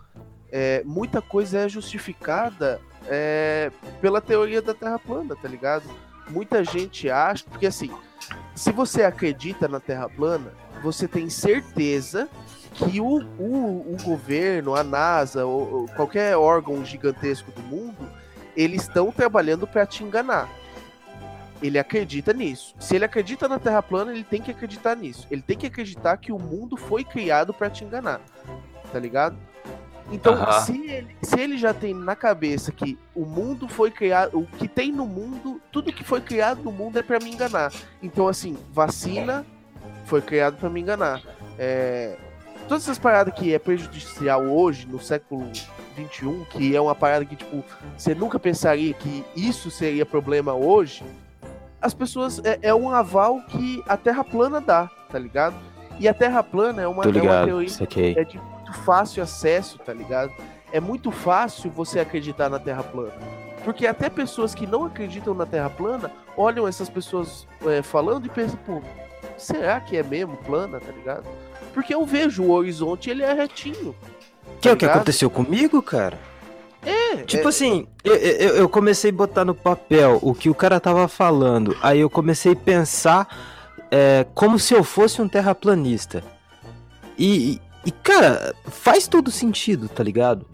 é, 0.52 0.82
muita 0.84 1.22
coisa 1.22 1.60
é 1.60 1.68
justificada 1.68 2.80
é, 3.08 3.70
pela 4.00 4.20
teoria 4.20 4.60
da 4.60 4.74
Terra 4.74 4.98
plana, 4.98 5.34
tá 5.34 5.48
ligado? 5.48 5.84
Muita 6.28 6.62
gente 6.62 7.08
acha, 7.08 7.44
porque 7.48 7.66
assim, 7.66 7.90
se 8.54 8.70
você 8.70 9.02
acredita 9.02 9.66
na 9.66 9.80
Terra 9.80 10.08
plana, 10.08 10.52
você 10.82 11.08
tem 11.08 11.30
certeza 11.30 12.28
que 12.76 13.00
o, 13.00 13.18
o, 13.38 13.94
o 13.94 13.96
governo, 14.02 14.74
a 14.74 14.84
NASA, 14.84 15.44
ou, 15.44 15.74
ou 15.74 15.88
qualquer 15.88 16.36
órgão 16.36 16.84
gigantesco 16.84 17.50
do 17.50 17.62
mundo, 17.62 18.08
eles 18.56 18.82
estão 18.82 19.10
trabalhando 19.10 19.66
para 19.66 19.86
te 19.86 20.04
enganar. 20.04 20.48
Ele 21.62 21.78
acredita 21.78 22.32
nisso. 22.32 22.74
Se 22.78 22.94
ele 22.96 23.04
acredita 23.04 23.48
na 23.48 23.58
Terra 23.58 23.82
plana, 23.82 24.12
ele 24.12 24.24
tem 24.24 24.42
que 24.42 24.50
acreditar 24.50 24.94
nisso. 24.94 25.26
Ele 25.30 25.42
tem 25.42 25.56
que 25.56 25.66
acreditar 25.66 26.16
que 26.18 26.30
o 26.30 26.38
mundo 26.38 26.76
foi 26.76 27.02
criado 27.02 27.54
para 27.54 27.70
te 27.70 27.82
enganar. 27.82 28.20
Tá 28.92 28.98
ligado? 28.98 29.36
Então, 30.12 30.34
Aham. 30.34 30.60
se, 30.60 30.86
ele, 30.86 31.16
se 31.20 31.40
ele 31.40 31.58
já 31.58 31.74
tem 31.74 31.92
na 31.92 32.14
cabeça 32.14 32.70
que 32.70 32.98
o 33.14 33.24
mundo 33.24 33.68
foi 33.68 33.90
criado, 33.90 34.38
o 34.38 34.46
que 34.46 34.68
tem 34.68 34.92
no 34.92 35.06
mundo, 35.06 35.60
tudo 35.72 35.92
que 35.92 36.04
foi 36.04 36.20
criado 36.20 36.62
no 36.62 36.70
mundo 36.70 36.98
é 36.98 37.02
para 37.02 37.18
me 37.18 37.32
enganar. 37.32 37.72
Então, 38.02 38.28
assim, 38.28 38.56
vacina 38.72 39.44
foi 40.04 40.22
criado 40.22 40.58
para 40.58 40.70
me 40.70 40.80
enganar. 40.80 41.22
É, 41.58 42.16
todas 42.66 42.84
essas 42.84 42.98
paradas 42.98 43.34
que 43.34 43.54
é 43.54 43.58
prejudicial 43.58 44.42
hoje, 44.42 44.86
no 44.86 45.00
século 45.00 45.50
21, 45.96 46.44
que 46.44 46.74
é 46.74 46.80
uma 46.80 46.94
parada 46.94 47.24
que, 47.24 47.36
tipo, 47.36 47.64
você 47.96 48.14
nunca 48.14 48.38
pensaria 48.38 48.92
que 48.92 49.24
isso 49.34 49.70
seria 49.70 50.04
problema 50.04 50.52
hoje, 50.52 51.04
as 51.80 51.94
pessoas. 51.94 52.40
É, 52.44 52.58
é 52.62 52.74
um 52.74 52.90
aval 52.90 53.40
que 53.48 53.82
a 53.88 53.96
Terra 53.96 54.24
plana 54.24 54.60
dá, 54.60 54.90
tá 55.10 55.18
ligado? 55.18 55.56
E 55.98 56.08
a 56.08 56.14
Terra 56.14 56.42
plana 56.42 56.82
é 56.82 56.86
uma, 56.86 57.04
é 57.04 57.06
uma 57.06 57.12
teoria 57.12 58.20
é 58.20 58.24
de 58.24 58.38
muito 58.38 58.72
fácil 58.84 59.22
acesso, 59.22 59.78
tá 59.78 59.92
ligado? 59.92 60.32
É 60.72 60.80
muito 60.80 61.10
fácil 61.10 61.70
você 61.70 62.00
acreditar 62.00 62.50
na 62.50 62.58
Terra 62.58 62.82
plana. 62.82 63.14
Porque 63.64 63.86
até 63.86 64.08
pessoas 64.10 64.54
que 64.54 64.66
não 64.66 64.84
acreditam 64.84 65.34
na 65.34 65.46
Terra 65.46 65.70
plana 65.70 66.10
olham 66.36 66.68
essas 66.68 66.88
pessoas 66.88 67.48
é, 67.66 67.82
falando 67.82 68.26
e 68.26 68.28
pensam, 68.28 68.58
pô, 68.66 68.82
será 69.36 69.80
que 69.80 69.96
é 69.96 70.02
mesmo 70.02 70.36
plana, 70.36 70.78
tá 70.78 70.92
ligado? 70.92 71.24
Porque 71.76 71.92
eu 71.92 72.06
vejo 72.06 72.42
o 72.42 72.52
horizonte 72.52 73.10
ele 73.10 73.22
é 73.22 73.34
retinho. 73.34 73.94
Que 74.62 74.70
é 74.70 74.72
o 74.72 74.76
que 74.78 74.86
ligado? 74.86 74.96
aconteceu 74.96 75.28
comigo, 75.28 75.82
cara? 75.82 76.18
É, 76.82 77.16
Tipo 77.16 77.44
é, 77.44 77.48
assim, 77.50 77.86
eu, 78.02 78.14
eu, 78.14 78.56
eu 78.56 78.68
comecei 78.70 79.10
a 79.10 79.12
botar 79.12 79.44
no 79.44 79.54
papel 79.54 80.18
o 80.22 80.34
que 80.34 80.48
o 80.48 80.54
cara 80.54 80.80
tava 80.80 81.06
falando. 81.06 81.76
Aí 81.82 82.00
eu 82.00 82.08
comecei 82.08 82.52
a 82.52 82.56
pensar 82.56 83.28
é, 83.90 84.24
como 84.34 84.58
se 84.58 84.72
eu 84.72 84.82
fosse 84.82 85.20
um 85.20 85.28
terraplanista. 85.28 86.24
E, 87.18 87.60
e- 87.84 87.90
cara, 87.90 88.54
faz 88.64 89.06
todo 89.06 89.30
sentido, 89.30 89.86
tá 89.86 90.02
ligado? 90.02 90.46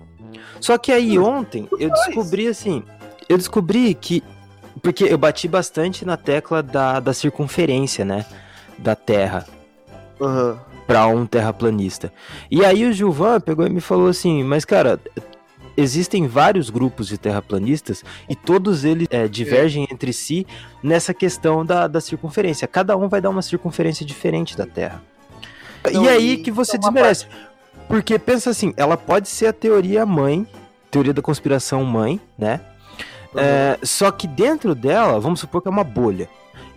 Só 0.60 0.76
que 0.76 0.90
aí 0.90 1.20
ontem 1.20 1.68
eu 1.78 1.88
descobri 1.88 2.48
assim. 2.48 2.82
Eu 3.28 3.38
descobri 3.38 3.94
que. 3.94 4.24
Porque 4.82 5.04
eu 5.04 5.18
bati 5.18 5.46
bastante 5.46 6.04
na 6.04 6.16
tecla 6.16 6.64
da, 6.64 6.98
da 6.98 7.14
circunferência, 7.14 8.04
né? 8.04 8.26
Da 8.76 8.96
Terra 8.96 9.46
aham. 10.22 10.58
Para 10.86 11.06
um 11.06 11.26
terraplanista. 11.26 12.12
E 12.50 12.64
aí 12.64 12.84
o 12.84 12.92
Gilvan 12.92 13.40
pegou 13.40 13.66
e 13.66 13.70
me 13.70 13.80
falou 13.80 14.08
assim, 14.08 14.42
mas 14.42 14.64
cara, 14.64 15.00
existem 15.76 16.26
vários 16.26 16.70
grupos 16.70 17.08
de 17.08 17.18
terraplanistas 17.18 18.04
e 18.28 18.34
todos 18.34 18.84
eles 18.84 19.08
é, 19.10 19.26
divergem 19.26 19.86
entre 19.90 20.12
si 20.12 20.46
nessa 20.82 21.14
questão 21.14 21.64
da, 21.64 21.86
da 21.86 22.00
circunferência. 22.00 22.68
Cada 22.68 22.96
um 22.96 23.08
vai 23.08 23.20
dar 23.20 23.30
uma 23.30 23.42
circunferência 23.42 24.04
diferente 24.04 24.56
da 24.56 24.66
Terra. 24.66 25.02
Não, 25.92 26.04
e 26.04 26.08
aí 26.08 26.36
que 26.36 26.50
você 26.50 26.76
é 26.76 26.78
desmerece. 26.78 27.26
Porque 27.88 28.18
pensa 28.18 28.50
assim, 28.50 28.72
ela 28.76 28.96
pode 28.96 29.28
ser 29.28 29.46
a 29.46 29.52
teoria 29.52 30.06
mãe, 30.06 30.46
teoria 30.90 31.12
da 31.12 31.22
conspiração 31.22 31.84
mãe, 31.84 32.20
né? 32.38 32.60
É, 33.34 33.78
só 33.82 34.10
que 34.10 34.26
dentro 34.26 34.74
dela, 34.74 35.18
vamos 35.18 35.40
supor 35.40 35.62
que 35.62 35.68
é 35.68 35.70
uma 35.70 35.84
bolha. 35.84 36.28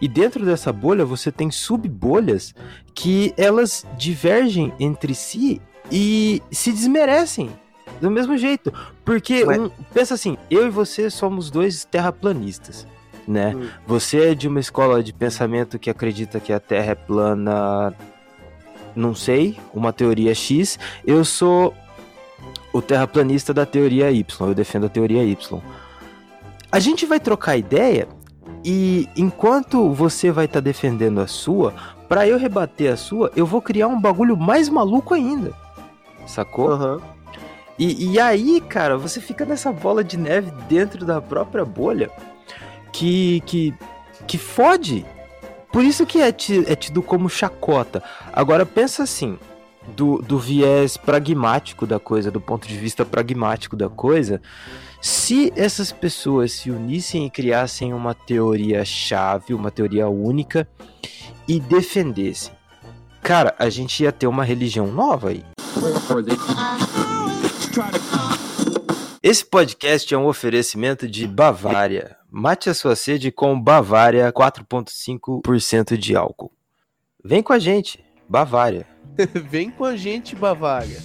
E 0.06 0.08
dentro 0.08 0.46
dessa 0.46 0.72
bolha 0.72 1.04
você 1.04 1.32
tem 1.32 1.50
sub-bolhas 1.50 2.54
que 2.94 3.34
elas 3.36 3.84
divergem 3.98 4.72
entre 4.80 5.16
si 5.16 5.60
e 5.92 6.44
se 6.52 6.72
desmerecem 6.72 7.50
do 8.00 8.12
mesmo 8.12 8.38
jeito. 8.38 8.72
Porque, 9.04 9.44
um- 9.44 9.72
pensa 9.92 10.14
assim, 10.14 10.38
eu 10.48 10.68
e 10.68 10.70
você 10.70 11.10
somos 11.10 11.50
dois 11.50 11.86
terraplanistas, 11.86 12.86
né? 13.28 13.56
Hum. 13.56 13.68
Você 13.88 14.28
é 14.28 14.36
de 14.36 14.48
uma 14.48 14.60
escola 14.60 15.02
de 15.02 15.12
pensamento 15.12 15.80
que 15.80 15.90
acredita 15.90 16.40
que 16.40 16.54
a 16.54 16.60
Terra 16.60 16.92
é 16.92 16.96
plana, 16.96 17.92
não 18.96 19.16
sei, 19.16 19.58
uma 19.74 19.92
teoria 19.92 20.36
X. 20.36 20.78
Eu 21.04 21.26
sou 21.26 21.74
o 22.72 22.80
terraplanista 22.80 23.56
da 23.56 23.66
teoria 23.66 24.12
Y, 24.12 24.50
eu 24.50 24.54
defendo 24.54 24.86
a 24.86 24.90
teoria 24.90 25.24
Y. 25.24 25.60
A 26.72 26.80
gente 26.80 27.08
vai 27.08 27.20
trocar 27.20 27.58
ideia 27.58 28.08
e 28.64 29.08
enquanto 29.16 29.92
você 29.92 30.32
vai 30.32 30.46
estar 30.46 30.60
defendendo 30.60 31.20
a 31.22 31.28
sua, 31.28 31.74
pra 32.08 32.28
eu 32.28 32.38
rebater 32.38 32.92
a 32.92 32.98
sua, 32.98 33.32
eu 33.36 33.46
vou 33.46 33.62
criar 33.62 33.88
um 33.88 34.00
bagulho 34.00 34.36
mais 34.36 34.70
maluco 34.70 35.14
ainda. 35.14 35.54
Sacou? 36.26 36.72
Aham. 36.72 37.02
E, 37.78 38.14
e 38.14 38.20
aí, 38.20 38.62
cara, 38.62 38.98
você 38.98 39.20
fica 39.20 39.46
nessa 39.46 39.72
bola 39.72 40.04
de 40.04 40.18
neve 40.18 40.50
dentro 40.68 41.06
da 41.06 41.22
própria 41.22 41.66
bolha 41.66 42.10
que, 42.92 43.42
que, 43.46 43.74
que 44.26 44.38
fode. 44.38 45.06
Por 45.72 45.84
isso 45.84 46.06
que 46.06 46.22
é, 46.22 46.30
é 46.30 46.76
tido 46.76 47.04
como 47.04 47.30
chacota. 47.30 48.02
Agora, 48.32 48.66
pensa 48.66 49.04
assim, 49.04 49.38
do, 49.96 50.22
do 50.22 50.40
viés 50.40 50.98
pragmático 50.98 51.86
da 51.86 52.00
coisa, 52.00 52.32
do 52.32 52.42
ponto 52.42 52.68
de 52.68 52.78
vista 52.78 53.06
pragmático 53.06 53.76
da 53.76 53.90
coisa, 53.90 54.42
se 55.02 55.54
essas 55.56 55.92
pessoas 55.92 56.52
se 56.54 56.72
unissem 56.72 57.26
e 57.26 57.30
criassem 57.30 57.94
uma 57.94 58.14
teoria 58.14 58.84
chave, 58.84 59.54
uma 59.54 59.70
teoria 59.70 60.08
única 60.08 60.68
e 61.48 61.60
defendessem, 61.60 62.54
cara, 63.22 63.54
a 63.60 63.70
gente 63.70 64.04
ia 64.04 64.12
ter 64.12 64.28
uma 64.28 64.44
religião 64.44 64.88
nova 64.88 65.30
aí. 65.30 65.44
Esse 69.22 69.44
podcast 69.44 70.14
é 70.14 70.18
um 70.18 70.28
oferecimento 70.28 71.08
de 71.08 71.26
Bavária. 71.26 72.16
Mate 72.30 72.70
a 72.70 72.76
sua 72.76 72.96
sede 72.96 73.32
com 73.32 73.60
Bavária 73.60 74.32
4,5% 74.32 75.98
de 75.98 76.16
álcool. 76.16 76.52
Vem 77.24 77.42
com 77.42 77.52
a 77.52 77.58
gente, 77.58 78.05
Bavária. 78.28 78.86
Vem 79.50 79.70
com 79.70 79.86
a 79.86 79.96
gente, 79.96 80.36
Bavária. 80.36 81.00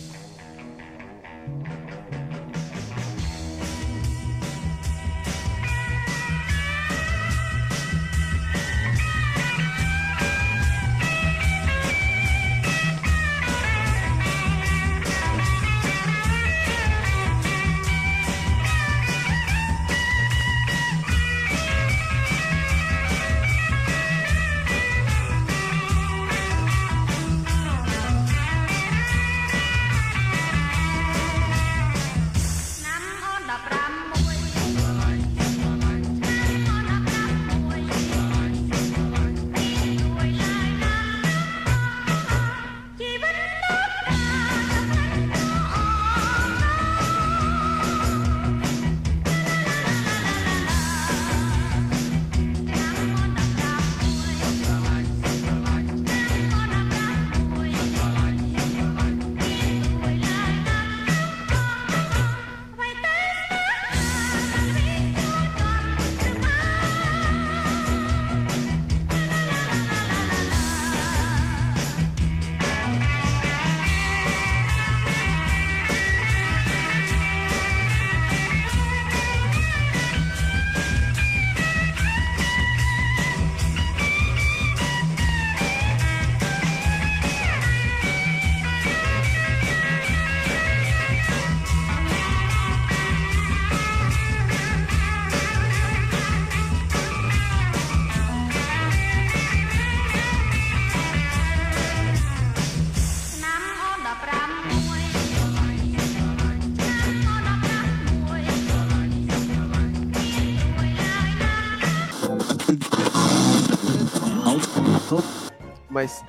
Mas 115.90 116.24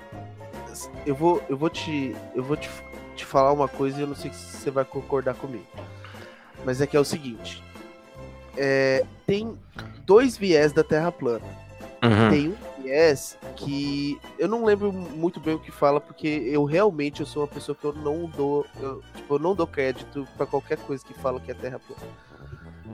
eu 1.06 1.16
vou, 1.16 1.42
eu 1.48 1.56
vou 1.56 1.70
te, 1.70 2.16
eu 2.34 2.44
vou 2.44 2.58
te, 2.58 2.70
te 3.16 3.26
falar 3.26 3.52
uma 3.52 3.68
coisa 3.68 4.00
e 4.00 4.02
eu 4.02 4.08
não 4.08 4.16
sei 4.16 4.32
se 4.34 4.58
você 4.58 4.72
vai 4.72 4.84
concordar 4.84 5.36
comigo. 5.36 5.66
Mas 6.66 6.82
é 6.82 6.88
que 6.88 6.98
é 6.98 7.00
o 7.00 7.06
seguinte: 7.06 7.64
é, 8.58 9.06
tem 9.26 9.58
dois 10.06 10.38
viés 10.38 10.74
da 10.74 10.84
Terra 10.84 11.12
plana. 11.12 11.46
Uhum. 12.04 12.30
Tem 12.30 12.48
um 12.50 12.82
viés 12.82 13.38
que 13.56 14.20
eu 14.40 14.48
não 14.48 14.66
lembro 14.66 14.92
muito 14.92 15.40
bem 15.40 15.54
o 15.54 15.60
que 15.60 15.72
fala 15.72 16.02
porque 16.02 16.28
eu 16.28 16.64
realmente 16.64 17.20
eu 17.20 17.28
sou 17.28 17.44
uma 17.44 17.48
pessoa 17.48 17.76
que 17.76 17.86
eu 17.86 17.94
não 17.94 18.26
dou, 18.26 18.66
eu, 18.80 19.04
tipo, 19.16 19.36
eu 19.36 19.40
não 19.40 19.54
dou 19.54 19.68
crédito 19.68 20.28
pra 20.36 20.48
qualquer 20.48 20.80
coisa 20.80 21.06
que 21.06 21.14
fala 21.14 21.40
que 21.40 21.52
é 21.52 21.54
Terra 21.54 21.80
plana. 21.80 22.02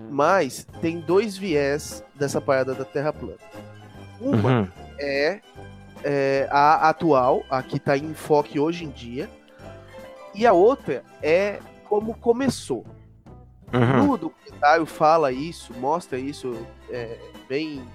Mas 0.10 0.67
tem 0.82 0.99
dois 0.99 1.38
viés 1.38 2.03
dessa 2.15 2.39
parada 2.41 2.73
da 2.73 2.86
Terra 2.86 3.13
plana. 3.13 3.38
Uma 4.19 4.62
Uhum. 4.62 4.67
é, 4.99 5.41
é, 6.10 6.48
a 6.50 6.88
atual, 6.88 7.43
a 7.50 7.62
que 7.62 7.76
está 7.76 7.98
em 7.98 8.12
enfoque 8.12 8.58
hoje 8.58 8.86
em 8.86 8.89
dia, 8.89 9.30
e 10.34 10.48
a 10.48 10.54
outra 10.54 11.04
é 11.22 11.60
como 11.84 12.13
começou. 12.17 12.86
Uhum. 13.74 14.08
No 14.08 14.17
documentário 14.17 14.86
fala 14.86 15.34
isso, 15.34 15.74
mostra 15.74 16.17
isso 16.17 16.56
é, 16.89 17.20
bem, 17.50 17.86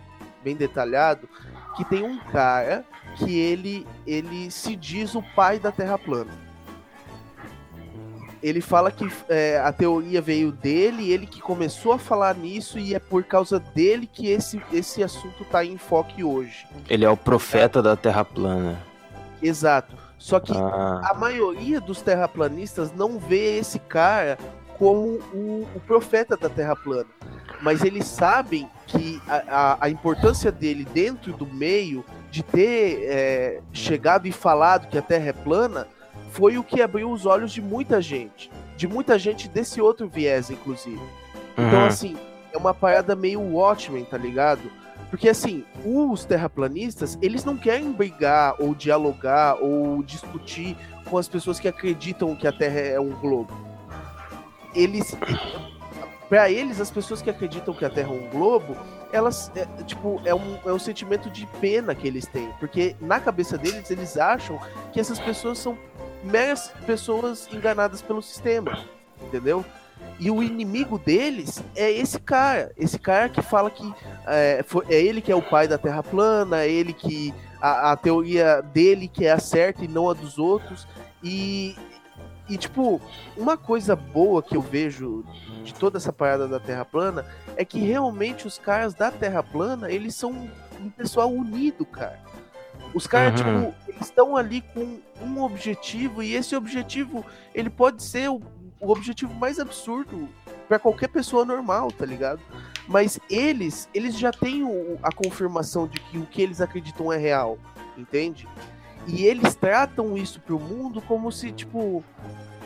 bem 0.44 0.54
detalhado, 0.54 1.26
que 1.74 1.86
tem 1.86 2.04
um 2.04 2.18
cara 2.18 2.84
que 3.16 3.38
ele, 3.38 3.86
ele 4.06 4.50
se 4.50 4.76
diz 4.76 5.14
o 5.14 5.22
pai 5.34 5.58
da 5.58 5.72
Terra 5.72 5.96
plana. 5.96 6.32
Ele 8.42 8.60
fala 8.60 8.90
que 8.90 9.08
é, 9.28 9.60
a 9.60 9.72
teoria 9.72 10.20
veio 10.20 10.50
dele, 10.50 11.12
ele 11.12 11.26
que 11.26 11.40
começou 11.40 11.92
a 11.92 11.98
falar 11.98 12.34
nisso, 12.34 12.78
e 12.78 12.94
é 12.94 12.98
por 12.98 13.22
causa 13.22 13.60
dele 13.60 14.06
que 14.12 14.28
esse, 14.28 14.60
esse 14.72 15.02
assunto 15.02 15.42
está 15.44 15.64
em 15.64 15.72
enfoque 15.74 16.24
hoje. 16.24 16.66
Ele 16.88 17.04
é 17.04 17.10
o 17.10 17.16
profeta 17.16 17.80
da 17.80 17.94
Terra 17.96 18.24
plana. 18.24 18.80
Exato. 19.40 19.96
Só 20.18 20.38
que 20.40 20.52
Ah. 20.52 21.00
a 21.10 21.14
maioria 21.14 21.80
dos 21.80 22.00
terraplanistas 22.00 22.92
não 22.92 23.18
vê 23.18 23.58
esse 23.58 23.78
cara 23.78 24.38
como 24.78 25.18
o, 25.32 25.66
o 25.74 25.80
profeta 25.86 26.36
da 26.36 26.48
Terra 26.48 26.74
plana. 26.76 27.08
Mas 27.60 27.82
eles 27.84 28.06
sabem 28.06 28.68
que 28.86 29.20
a, 29.28 29.36
a- 29.72 29.78
a 29.82 29.88
importância 29.90 30.50
dele 30.50 30.84
dentro 30.92 31.32
do 31.32 31.46
meio, 31.46 32.04
de 32.30 32.42
ter 32.42 33.00
é, 33.04 33.60
chegado 33.72 34.26
e 34.26 34.32
falado 34.32 34.88
que 34.88 34.98
a 34.98 35.02
Terra 35.02 35.28
é 35.28 35.32
plana, 35.32 35.86
foi 36.32 36.56
o 36.58 36.64
que 36.64 36.80
abriu 36.80 37.10
os 37.10 37.26
olhos 37.26 37.52
de 37.52 37.60
muita 37.60 38.00
gente. 38.00 38.50
De 38.76 38.88
muita 38.88 39.18
gente 39.18 39.48
desse 39.48 39.80
outro 39.80 40.08
viés, 40.08 40.50
inclusive. 40.50 41.00
Então, 41.52 41.80
Uhum. 41.80 41.86
assim, 41.86 42.16
é 42.52 42.56
uma 42.56 42.72
parada 42.72 43.14
meio 43.14 43.40
Watchmen, 43.40 44.04
tá 44.04 44.16
ligado? 44.16 44.62
Porque, 45.10 45.28
assim, 45.28 45.62
os 45.84 46.24
terraplanistas, 46.24 47.18
eles 47.20 47.44
não 47.44 47.54
querem 47.54 47.92
brigar 47.92 48.54
ou 48.58 48.74
dialogar 48.74 49.56
ou 49.60 50.02
discutir 50.02 50.74
com 51.10 51.18
as 51.18 51.28
pessoas 51.28 51.60
que 51.60 51.68
acreditam 51.68 52.34
que 52.34 52.46
a 52.48 52.52
Terra 52.52 52.80
é 52.80 52.98
um 52.98 53.10
globo. 53.10 53.52
Eles. 54.74 55.14
Pra 56.30 56.50
eles, 56.50 56.80
as 56.80 56.90
pessoas 56.90 57.20
que 57.20 57.28
acreditam 57.28 57.74
que 57.74 57.84
a 57.84 57.90
Terra 57.90 58.08
é 58.08 58.12
um 58.12 58.30
globo, 58.30 58.74
elas. 59.12 59.52
É, 59.54 59.66
tipo, 59.82 60.18
é 60.24 60.34
um, 60.34 60.56
é 60.64 60.72
um 60.72 60.78
sentimento 60.78 61.28
de 61.28 61.46
pena 61.60 61.94
que 61.94 62.06
eles 62.08 62.24
têm. 62.26 62.48
Porque 62.58 62.96
na 62.98 63.20
cabeça 63.20 63.58
deles, 63.58 63.90
eles 63.90 64.16
acham 64.16 64.58
que 64.94 64.98
essas 64.98 65.20
pessoas 65.20 65.58
são 65.58 65.76
meras 66.22 66.72
pessoas 66.86 67.48
enganadas 67.52 68.02
pelo 68.02 68.22
sistema. 68.22 68.84
Entendeu? 69.20 69.64
E 70.18 70.30
o 70.30 70.42
inimigo 70.42 70.98
deles 70.98 71.62
é 71.76 71.90
esse 71.90 72.18
cara. 72.18 72.72
Esse 72.76 72.98
cara 72.98 73.28
que 73.28 73.40
fala 73.40 73.70
que 73.70 73.92
é, 74.26 74.62
foi- 74.66 74.84
é 74.88 75.00
ele 75.00 75.20
que 75.20 75.30
é 75.30 75.36
o 75.36 75.42
pai 75.42 75.68
da 75.68 75.78
Terra 75.78 76.02
plana, 76.02 76.62
é 76.62 76.70
ele 76.70 76.92
que. 76.92 77.32
A, 77.60 77.92
a 77.92 77.96
teoria 77.96 78.60
dele 78.60 79.06
que 79.06 79.24
é 79.24 79.30
a 79.30 79.38
certa 79.38 79.84
e 79.84 79.88
não 79.88 80.10
a 80.10 80.12
dos 80.14 80.36
outros. 80.36 80.84
E, 81.22 81.76
e, 82.48 82.56
tipo, 82.58 83.00
uma 83.36 83.56
coisa 83.56 83.94
boa 83.94 84.42
que 84.42 84.56
eu 84.56 84.60
vejo 84.60 85.24
de 85.62 85.72
toda 85.72 85.96
essa 85.96 86.12
parada 86.12 86.48
da 86.48 86.58
Terra 86.58 86.84
plana 86.84 87.24
é 87.56 87.64
que 87.64 87.78
realmente 87.78 88.48
os 88.48 88.58
caras 88.58 88.94
da 88.94 89.12
Terra 89.12 89.44
plana, 89.44 89.92
eles 89.92 90.16
são 90.16 90.32
um 90.80 90.90
pessoal 90.90 91.30
unido, 91.30 91.86
cara. 91.86 92.18
Os 92.94 93.06
caras, 93.06 93.40
Uhum. 93.40 93.70
tipo, 93.72 93.74
estão 94.02 94.36
ali 94.36 94.60
com 94.74 94.98
um 95.22 95.42
objetivo 95.42 96.22
e 96.22 96.34
esse 96.34 96.54
objetivo, 96.54 97.24
ele 97.54 97.70
pode 97.70 98.02
ser 98.02 98.28
o, 98.28 98.40
o 98.80 98.90
objetivo 98.90 99.32
mais 99.34 99.58
absurdo 99.58 100.28
pra 100.68 100.78
qualquer 100.78 101.08
pessoa 101.08 101.44
normal, 101.44 101.90
tá 101.90 102.04
ligado? 102.04 102.40
Mas 102.88 103.18
eles, 103.30 103.88
eles 103.94 104.18
já 104.18 104.30
têm 104.32 104.62
o- 104.64 104.98
a 105.02 105.12
confirmação 105.12 105.86
de 105.86 105.98
que 106.00 106.18
o 106.18 106.26
que 106.26 106.42
eles 106.42 106.60
acreditam 106.60 107.12
é 107.12 107.16
real, 107.16 107.58
entende? 107.96 108.46
E 109.06 109.24
eles 109.24 109.54
tratam 109.54 110.16
isso 110.16 110.40
pro 110.40 110.58
mundo 110.60 111.00
como 111.02 111.30
se, 111.32 111.50
tipo, 111.52 112.04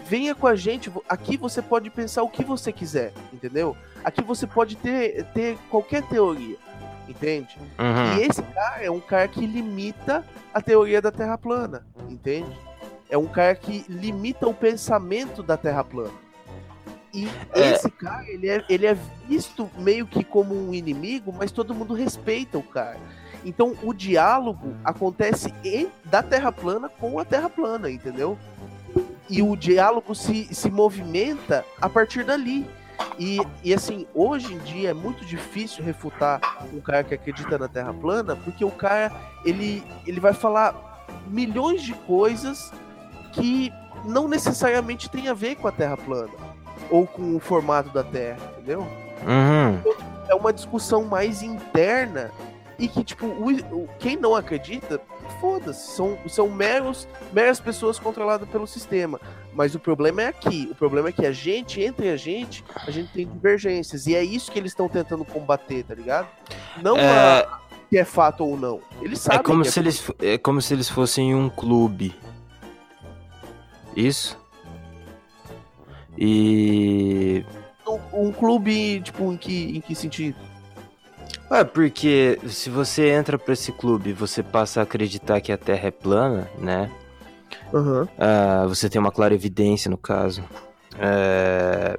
venha 0.09 0.35
com 0.35 0.47
a 0.47 0.55
gente, 0.55 0.91
aqui 1.09 1.37
você 1.37 1.61
pode 1.63 1.91
pensar 1.91 2.23
o 2.23 2.29
que 2.29 2.45
você 2.45 2.73
quiser, 2.73 3.13
entendeu? 3.33 3.77
Aqui 4.05 4.23
você 4.23 4.47
pode 4.47 4.77
ter, 4.77 5.25
ter 5.35 5.59
qualquer 5.71 6.03
teoria, 6.03 6.57
entende? 7.09 7.57
Uhum. 7.79 8.19
E 8.19 8.23
esse 8.23 8.43
cara 8.43 8.83
é 8.83 8.91
um 8.91 9.01
cara 9.01 9.29
que 9.29 9.47
limita 9.47 10.25
a 10.53 10.61
teoria 10.61 11.01
da 11.01 11.11
Terra 11.11 11.37
plana, 11.39 11.87
entende? 12.09 12.51
É 13.09 13.17
um 13.17 13.27
cara 13.27 13.55
que 13.55 13.85
limita 13.89 14.47
o 14.49 14.55
pensamento 14.55 15.43
da 15.43 15.57
Terra 15.57 15.85
plana. 15.85 16.13
E 17.15 17.29
É. 17.55 17.71
esse 17.73 17.91
cara, 17.91 18.29
ele 18.29 18.49
é, 18.49 18.65
ele 18.69 18.87
é 18.87 18.97
visto 19.27 19.71
meio 19.79 20.07
que 20.07 20.23
como 20.23 20.55
um 20.55 20.75
inimigo, 20.75 21.33
mas 21.33 21.51
todo 21.51 21.75
mundo 21.75 21.95
respeita 21.95 22.59
o 22.59 22.63
cara. 22.63 22.99
Então 23.45 23.75
o 23.83 23.95
diálogo 23.95 24.75
acontece 24.85 25.55
em- 25.65 25.89
da 26.05 26.23
Terra 26.23 26.51
plana 26.53 26.89
com 26.89 27.19
a 27.19 27.25
Terra 27.25 27.49
plana, 27.49 27.89
entendeu? 27.91 28.37
E 29.31 29.41
o 29.43 29.57
diálogo 29.57 30.15
se, 30.15 30.53
se 30.55 30.71
movimenta 30.71 31.65
a 31.81 31.89
partir 31.89 32.25
dali. 32.25 32.69
E, 33.19 33.41
e 33.65 33.73
assim, 33.75 34.07
hoje 34.15 34.53
em 34.55 34.59
dia 34.59 34.91
é 34.91 34.95
muito 34.95 35.25
difícil 35.25 35.83
refutar 35.85 36.41
um 36.73 36.81
cara 36.81 37.03
que 37.03 37.15
acredita 37.15 37.57
na 37.59 37.69
Terra 37.69 37.93
plana, 37.93 38.37
porque 38.37 38.65
o 38.65 38.71
cara 38.71 39.11
ele, 39.45 39.83
ele 40.07 40.21
vai 40.21 40.33
falar 40.35 41.07
milhões 41.27 41.83
de 41.83 41.95
coisas 41.95 42.73
que 43.33 43.73
não 44.05 44.29
necessariamente 44.29 45.09
tem 45.11 45.29
a 45.29 45.35
ver 45.35 45.57
com 45.57 45.67
a 45.69 45.73
Terra 45.73 45.97
plana 45.97 46.31
ou 46.91 47.07
com 47.07 47.37
o 47.37 47.41
formato 47.41 47.91
da 47.91 48.05
Terra, 48.05 48.39
entendeu? 48.55 48.81
Uhum. 49.27 49.81
É 50.29 50.35
uma 50.35 50.53
discussão 50.53 51.05
mais 51.05 51.43
interna 51.43 52.31
e 52.79 52.87
que, 52.89 53.03
tipo, 53.03 53.27
o, 53.27 53.51
o- 53.73 53.89
quem 53.99 54.17
não 54.17 54.35
acredita, 54.35 55.01
foda-se, 55.41 55.93
são, 55.95 56.19
são 56.29 56.49
meros, 56.49 57.07
meras 57.33 57.61
pessoas 57.61 57.99
controladas 57.99 58.49
pelo 58.49 58.67
sistema. 58.67 59.21
Mas 59.53 59.75
o 59.75 59.79
problema 59.79 60.23
é 60.23 60.27
aqui, 60.27 60.69
o 60.71 60.75
problema 60.75 61.09
é 61.09 61.13
que 61.13 61.25
a 61.25 61.33
gente, 61.33 61.81
entre 61.81 62.11
a 62.11 62.17
gente, 62.17 62.63
a 62.87 62.91
gente 62.91 63.13
tem 63.13 63.27
divergências. 63.27 64.07
E 64.07 64.15
é 64.15 64.23
isso 64.23 64.53
que 64.53 64.59
eles 64.59 64.73
estão 64.73 64.89
tentando 64.89 65.25
combater, 65.25 65.83
tá 65.85 65.95
ligado? 65.95 66.29
Não 66.83 66.97
É, 66.97 67.41
a, 67.41 67.61
que 67.89 67.97
é 67.97 68.05
fato 68.05 68.45
ou 68.45 68.57
não. 68.57 68.81
Eles 69.01 69.19
sabem 69.21 69.41
é 69.41 69.43
como 69.43 69.65
se 69.65 69.79
eles 69.79 69.99
fo- 69.99 70.15
é 70.21 70.37
como 70.39 70.61
se 70.61 70.75
eles 70.75 70.89
fossem 70.91 71.35
um 71.35 71.49
clube. 71.49 72.15
Isso? 73.95 74.39
E 76.19 77.45
um, 77.87 78.29
um 78.29 78.33
clube, 78.33 79.01
tipo, 79.01 79.33
em 79.33 79.37
que, 79.37 79.77
em 79.77 79.81
que 79.81 79.95
sentido? 79.95 80.37
É, 81.51 81.63
porque 81.63 82.39
se 82.49 82.69
você 82.69 83.09
entra 83.11 83.39
pra 83.39 83.53
esse 83.53 83.71
clube 83.73 84.11
e 84.11 84.13
você 84.13 84.43
passa 84.43 84.81
a 84.81 84.83
acreditar 84.83 85.41
que 85.41 85.53
a 85.53 85.57
Terra 85.59 85.89
é 85.89 85.91
plana, 85.91 86.51
né? 86.59 86.91
Aham. 87.73 88.09
Ah, 88.19 88.65
você 88.67 88.89
tem 88.89 89.01
uma 89.01 89.13
clara 89.13 89.35
evidência 89.35 89.91
no 89.91 89.97
caso. 89.97 90.43
É, 90.99 91.99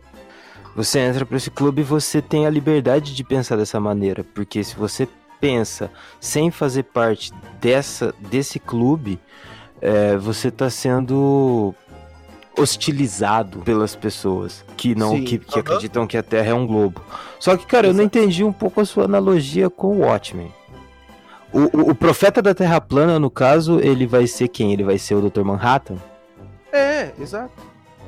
Você 0.75 0.99
entra 0.99 1.25
pra 1.25 1.38
esse 1.38 1.49
clube 1.49 1.81
e 1.81 1.83
você 1.83 2.21
tem 2.21 2.45
a 2.45 2.49
liberdade 2.49 3.15
de 3.15 3.23
pensar 3.23 3.55
dessa 3.55 3.79
maneira. 3.79 4.23
Porque 4.23 4.63
se 4.63 4.75
você 4.75 5.07
pensa 5.39 5.89
sem 6.19 6.51
fazer 6.51 6.83
parte 6.83 7.31
dessa, 7.62 8.13
desse 8.29 8.60
clube, 8.60 9.19
é, 9.81 10.17
você 10.17 10.51
tá 10.51 10.69
sendo 10.69 11.73
hostilizado 12.57 13.59
pelas 13.59 13.95
pessoas 13.95 14.65
que 14.75 14.95
não 14.95 15.11
Sim. 15.11 15.23
que, 15.23 15.37
que 15.37 15.53
Aham. 15.53 15.59
acreditam 15.61 16.07
que 16.07 16.17
a 16.17 16.23
Terra 16.23 16.49
é 16.49 16.53
um 16.53 16.65
globo. 16.67 17.01
Só 17.39 17.55
que, 17.55 17.65
cara, 17.65 17.87
eu 17.87 17.93
não 17.93 18.01
Exato. 18.03 18.17
entendi 18.19 18.43
um 18.43 18.51
pouco 18.51 18.81
a 18.81 18.85
sua 18.85 19.05
analogia 19.05 19.69
com 19.69 19.87
o 19.87 19.99
Watchmen. 19.99 20.51
O, 21.53 21.59
o, 21.77 21.91
o 21.91 21.95
profeta 21.95 22.41
da 22.41 22.53
Terra 22.53 22.81
plana, 22.81 23.19
no 23.19 23.29
caso, 23.29 23.79
ele 23.79 24.05
vai 24.05 24.27
ser 24.27 24.47
quem? 24.49 24.73
Ele 24.73 24.83
vai 24.83 24.97
ser 24.97 25.15
o 25.15 25.29
Dr. 25.29 25.43
Manhattan? 25.43 25.95
É, 26.71 27.11
exato. 27.19 27.51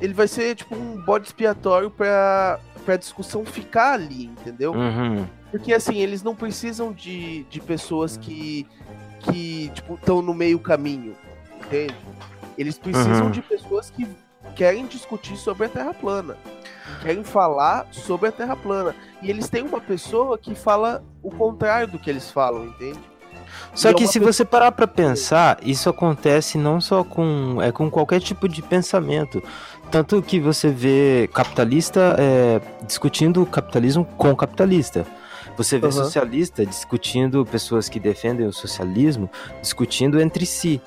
Ele 0.00 0.12
vai 0.12 0.28
ser, 0.28 0.54
tipo, 0.56 0.74
um 0.74 1.00
bode 1.04 1.26
expiatório 1.26 1.90
pra, 1.90 2.58
pra 2.84 2.96
discussão 2.96 3.44
ficar 3.44 3.92
ali, 3.94 4.24
entendeu? 4.26 4.72
Uhum. 4.72 5.26
Porque 5.50 5.72
assim, 5.72 5.96
eles 5.98 6.22
não 6.22 6.34
precisam 6.34 6.92
de, 6.92 7.44
de 7.50 7.60
pessoas 7.60 8.16
que, 8.16 8.66
que 9.20 9.70
tipo, 9.74 9.94
estão 9.94 10.22
no 10.22 10.32
meio 10.32 10.58
caminho, 10.58 11.14
entende? 11.66 11.94
Eles 12.56 12.78
precisam 12.78 13.26
Uhum. 13.26 13.30
de 13.30 13.42
pessoas 13.42 13.90
que 13.90 14.06
querem 14.54 14.86
discutir 14.86 15.36
sobre 15.36 15.66
a 15.66 15.68
Terra 15.68 15.94
plana. 15.94 16.36
que 16.98 17.04
Querem 17.06 17.22
falar 17.24 17.86
sobre 17.92 18.28
a 18.28 18.32
Terra 18.32 18.56
plana. 18.56 18.94
E 19.22 19.30
eles 19.30 19.48
têm 19.48 19.62
uma 19.62 19.80
pessoa 19.80 20.36
que 20.38 20.54
fala 20.54 21.02
o 21.22 21.30
contrário 21.30 21.86
do 21.88 21.98
que 21.98 22.10
eles 22.10 22.30
falam, 22.30 22.66
entende? 22.66 22.98
Só 23.74 23.88
E 23.88 23.92
é 23.92 23.94
que 23.94 24.04
uma 24.04 24.12
se 24.12 24.18
pessoa- 24.18 24.32
você 24.32 24.44
parar 24.44 24.72
pra 24.72 24.86
pensar, 24.86 25.58
isso 25.62 25.88
acontece 25.88 26.56
não 26.58 26.80
só 26.80 27.02
com 27.04 27.60
é 27.60 27.70
com 27.72 27.90
qualquer 27.90 28.20
tipo 28.20 28.48
de 28.48 28.62
pensamento. 28.62 29.42
Tanto 29.90 30.22
que 30.22 30.38
você 30.40 30.68
vê 30.70 31.28
capitalista 31.32 32.14
é, 32.18 32.60
discutindo 32.86 33.44
capitalismo 33.46 34.04
com 34.04 34.34
capitalista. 34.36 35.04
Você 35.56 35.78
vê 35.78 35.86
Aham. 35.88 35.92
socialista 35.92 36.64
discutindo 36.64 37.44
pessoas 37.44 37.88
que 37.88 37.98
defendem 38.00 38.46
o 38.46 38.52
socialismo, 38.52 39.28
discutindo 39.60 40.20
entre 40.20 40.46
si. 40.46 40.80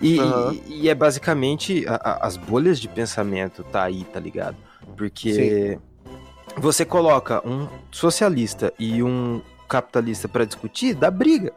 E, 0.00 0.18
Aham. 0.18 0.52
e- 0.68 0.82
e 0.82 0.88
é 0.88 0.94
basicamente 0.94 1.86
a- 1.86 1.94
a- 2.02 2.26
as 2.26 2.36
bolhas 2.36 2.78
de 2.80 2.88
pensamento 2.88 3.62
tá 3.64 3.82
aí, 3.84 4.04
tá 4.04 4.18
ligado? 4.20 4.56
Porque 4.96 5.78
você 6.56 6.84
coloca 6.84 7.46
um 7.48 7.68
socialista 7.90 8.72
e 8.78 9.02
um 9.02 9.40
capitalista 9.68 10.28
pra 10.28 10.44
discutir, 10.44 10.94
dá 10.94 11.10
briga 11.10 11.52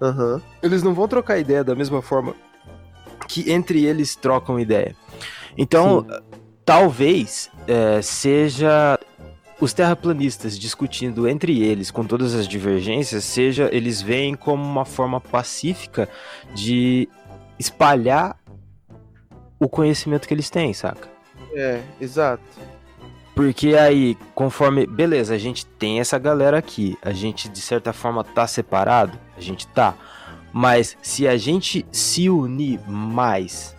Aham. 0.00 0.40
eles 0.62 0.82
não 0.82 0.94
vão 0.94 1.06
trocar 1.06 1.38
ideia 1.38 1.62
da 1.62 1.74
mesma 1.74 2.00
forma 2.00 2.34
que 3.28 3.50
entre 3.52 3.84
eles 3.84 4.16
trocam 4.16 4.58
ideia. 4.58 4.96
Então, 5.56 6.06
talvez 6.64 7.50
é, 7.66 8.00
seja 8.00 8.98
os 9.60 9.72
terraplanistas 9.72 10.56
discutindo 10.58 11.28
entre 11.28 11.60
eles, 11.62 11.90
com 11.90 12.04
todas 12.04 12.32
as 12.34 12.46
divergências, 12.46 13.24
seja 13.24 13.68
eles 13.72 14.00
veem 14.00 14.34
como 14.34 14.62
uma 14.62 14.84
forma 14.84 15.20
pacífica 15.20 16.08
de 16.54 17.08
espalhar 17.58 18.36
o 19.58 19.68
conhecimento 19.68 20.26
que 20.28 20.34
eles 20.34 20.50
têm, 20.50 20.72
saca? 20.72 21.08
É, 21.52 21.80
exato. 22.00 22.42
Porque 23.34 23.76
aí, 23.76 24.16
conforme. 24.34 24.86
Beleza, 24.86 25.34
a 25.34 25.38
gente 25.38 25.64
tem 25.64 26.00
essa 26.00 26.18
galera 26.18 26.58
aqui. 26.58 26.98
A 27.02 27.12
gente, 27.12 27.48
de 27.48 27.60
certa 27.60 27.92
forma, 27.92 28.24
tá 28.24 28.46
separado. 28.46 29.18
A 29.36 29.40
gente 29.40 29.66
tá. 29.68 29.94
Mas 30.52 30.96
se 31.02 31.26
a 31.28 31.36
gente 31.36 31.86
se 31.92 32.28
unir 32.28 32.80
mais. 32.88 33.76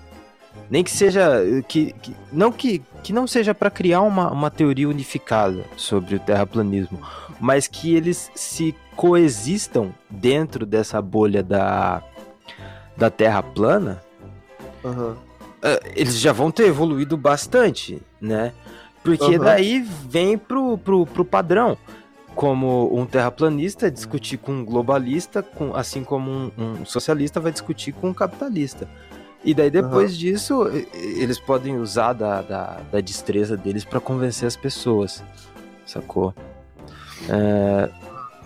Nem 0.70 0.84
que 0.84 0.92
seja. 0.92 1.42
Que, 1.68 1.92
que- 1.94 2.15
não 2.32 2.52
que, 2.54 2.82
que 3.04 3.12
não 3.12 3.28
seja 3.28 3.54
para 3.54 3.70
criar 3.70 4.02
uma, 4.02 4.32
uma 4.32 4.50
teoria 4.50 4.88
unificada 4.88 5.65
sobre 5.76 6.15
o 6.15 6.20
terraplanismo. 6.20 7.02
Mas 7.39 7.68
que 7.68 7.94
eles 7.94 8.32
se 8.36 8.74
coexistam 8.96 9.94
dentro 10.10 10.65
dessa 10.65 11.02
bolha 11.02 11.42
da, 11.44 12.02
da 13.00 13.10
Terra 13.10 13.42
plana 13.42 14.02
ah, 15.62 15.80
eles 15.96 16.20
já 16.20 16.32
vão 16.32 16.52
ter 16.52 16.68
evoluído 16.68 17.18
bastante, 17.18 18.02
né? 18.22 18.54
Porque 19.04 19.36
Aham. 19.36 19.44
daí 19.44 19.80
vem 19.82 20.38
pro, 20.38 20.78
pro, 20.78 21.06
pro 21.06 21.26
padrão. 21.26 21.78
Como 22.36 22.98
um 22.98 23.06
terraplanista 23.06 23.92
discutir 23.92 24.38
com 24.38 24.52
um 24.54 24.64
globalista, 24.66 25.42
com, 25.44 25.76
assim 25.76 26.04
como 26.04 26.32
um, 26.32 26.52
um 26.58 26.86
socialista 26.86 27.40
vai 27.40 27.52
discutir 27.52 27.92
com 27.92 28.10
um 28.10 28.14
capitalista. 28.14 28.88
E 29.44 29.54
daí 29.54 29.70
depois 29.70 30.18
disso, 30.18 30.70
e- 30.70 30.88
e- 30.96 31.22
eles 31.24 31.40
podem 31.40 31.78
usar 31.78 32.14
da, 32.14 32.42
da, 32.42 32.80
da 32.92 33.02
destreza 33.02 33.58
deles 33.58 33.84
pra 33.84 34.00
convencer 34.00 34.48
as 34.48 34.56
pessoas. 34.56 35.24
Sacou? 35.86 36.34
É, 37.28 37.90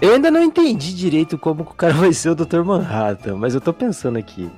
Eu 0.01 0.13
ainda 0.13 0.29
não 0.29 0.43
entendi 0.43 0.93
direito 0.93 1.38
como 1.38 1.62
o 1.63 1.65
cara 1.65 1.93
vai 1.93 2.12
ser 2.13 2.29
o 2.29 2.36
Dr. 2.36 2.63
Manhattan, 2.63 3.36
mas 3.36 3.56
eu 3.56 3.62
tô 3.62 3.71
pensando 3.71 4.17
aqui. 4.17 4.49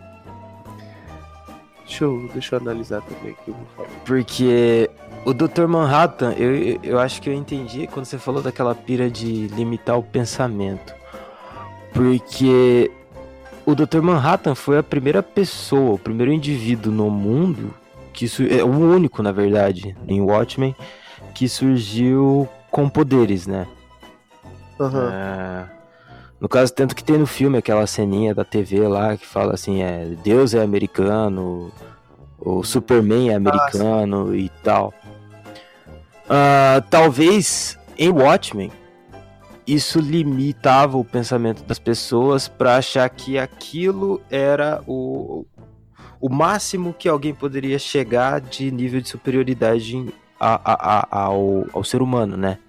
Deixa 1.86 2.04
eu, 2.04 2.30
deixa 2.34 2.56
eu 2.56 2.60
analisar 2.60 3.02
também 3.02 3.34
o 3.34 3.36
que 3.36 3.50
eu 3.52 3.54
vou 3.54 3.66
falar. 3.76 3.90
Porque 4.06 4.90
o 5.24 5.34
Dr. 5.34 5.68
Manhattan, 5.68 6.32
eu, 6.34 6.80
eu- 6.82 7.00
acho 7.00 7.22
que 7.22 7.30
eu 7.30 7.34
entendi 7.34 7.86
quando 7.88 8.06
você 8.06 8.18
falou 8.18 8.42
daquela 8.42 8.74
pira 8.74 9.10
de 9.10 9.48
limitar 9.50 9.98
o 9.98 10.04
pensamento. 10.04 10.96
Porque 11.94 12.90
o 13.66 13.76
Dr. 13.76 14.02
Manhattan 14.02 14.56
foi 14.56 14.80
a 14.80 14.84
primeira 14.84 15.22
pessoa, 15.22 15.94
o 15.94 16.00
primeiro 16.00 16.34
indivíduo 16.34 16.92
no 16.92 17.10
mundo, 17.10 17.72
que 18.14 18.26
é 18.50 18.64
o 18.64 18.68
único, 18.70 19.22
na 19.22 19.32
verdade, 19.32 19.96
em 20.08 20.22
Watchmen, 20.22 20.76
que 21.36 21.48
surgiu 21.48 22.50
com 22.72 22.90
poderes, 22.90 23.46
né? 23.46 23.68
Aham. 24.80 25.12
É, 25.14 25.66
No 26.40 26.50
caso, 26.50 26.74
tanto 26.74 26.96
que 26.96 27.04
tem 27.04 27.18
no 27.18 27.26
filme 27.26 27.58
aquela 27.58 27.88
ceninha 27.88 28.34
da 28.36 28.44
TV 28.44 28.88
lá 28.88 29.16
que 29.18 29.26
fala 29.26 29.54
assim, 29.54 29.82
é 29.82 30.06
Deus 30.24 30.54
é 30.54 30.62
americano, 30.62 31.72
o 32.40 32.64
Superman 32.64 33.30
é 33.32 33.36
americano 33.36 34.36
e 34.36 34.50
tal. 34.64 34.94
Ah, 36.30 36.84
talvez 36.90 37.78
em 37.98 38.10
Watchmen 38.10 38.72
isso 39.68 40.00
limitava 40.00 40.98
o 40.98 41.04
pensamento 41.04 41.64
das 41.64 41.80
pessoas 41.80 42.48
pra 42.48 42.76
achar 42.78 43.10
que 43.10 43.38
aquilo 43.40 44.22
era 44.30 44.84
o, 44.86 45.46
o 46.22 46.30
máximo 46.30 46.94
que 46.94 47.10
alguém 47.10 47.34
poderia 47.34 47.80
chegar 47.80 48.40
de 48.42 48.70
nível 48.70 49.02
de 49.02 49.10
superioridade 49.10 50.08
a- 50.40 50.62
a- 50.64 51.00
a- 51.00 51.08
ao, 51.26 51.66
ao 51.74 51.84
ser 51.84 52.02
humano, 52.02 52.38
né? 52.38 52.60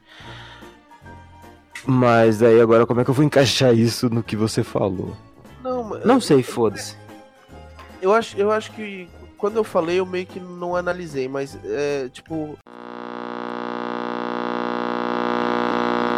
Mas 1.87 2.39
daí 2.39 2.61
agora 2.61 2.85
como 2.87 3.01
é 3.01 3.05
que 3.05 3.11
eu 3.11 3.15
vou 3.15 3.25
encaixar 3.25 3.75
isso 3.75 4.11
no 4.11 4.23
que 4.23 4.35
você 4.37 4.65
falou? 4.65 5.17
Não, 5.63 5.85
mas- 5.85 6.05
Não 6.05 6.21
sei, 6.21 6.43
foda-se. 6.43 6.97
Eu 8.03 8.13
acho, 8.13 8.37
eu 8.37 8.51
acho 8.51 8.73
que 8.73 9.09
quando 9.39 9.57
eu 9.57 9.65
falei, 9.65 10.01
eu 10.01 10.07
meio 10.07 10.27
que 10.27 10.41
não 10.41 10.75
analisei, 10.75 11.29
mas 11.29 11.59
é 11.65 12.09
tipo. 12.13 12.59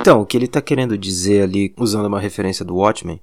Então, 0.00 0.22
o 0.22 0.26
que 0.26 0.36
ele 0.36 0.48
tá 0.48 0.62
querendo 0.62 0.96
dizer 0.96 1.42
ali, 1.42 1.74
usando 1.76 2.06
uma 2.06 2.20
referência 2.20 2.64
do 2.64 2.76
Watchmen, 2.76 3.20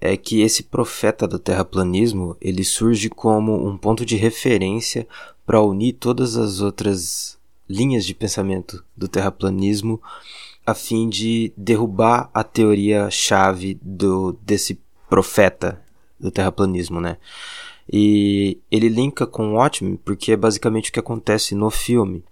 é 0.00 0.16
que 0.16 0.40
esse 0.40 0.62
profeta 0.62 1.26
do 1.26 1.38
terraplanismo, 1.38 2.36
ele 2.40 2.62
surge 2.62 3.08
como 3.08 3.66
um 3.66 3.76
ponto 3.76 4.06
de 4.06 4.14
referência 4.14 5.06
para 5.44 5.60
unir 5.60 5.94
todas 5.94 6.36
as 6.36 6.60
outras 6.60 7.36
linhas 7.68 8.04
de 8.06 8.14
pensamento 8.14 8.84
do 8.96 9.08
terraplanismo 9.08 10.00
a 10.70 10.74
fim 10.74 11.08
de 11.08 11.52
derrubar 11.56 12.28
a 12.34 12.44
teoria 12.44 13.10
chave 13.10 13.78
do 13.82 14.32
desse 14.42 14.78
profeta 15.08 15.80
do 16.20 16.30
terraplanismo, 16.30 17.00
né? 17.00 17.16
E 17.90 18.58
ele 18.70 18.88
linka 18.88 19.26
com 19.26 19.48
o 19.50 19.54
Watchmen 19.54 19.96
porque 19.96 20.32
é 20.32 20.36
basicamente 20.36 20.90
o 20.90 20.92
que 20.92 21.00
acontece 21.00 21.54
no 21.54 21.70
filme 21.70 22.22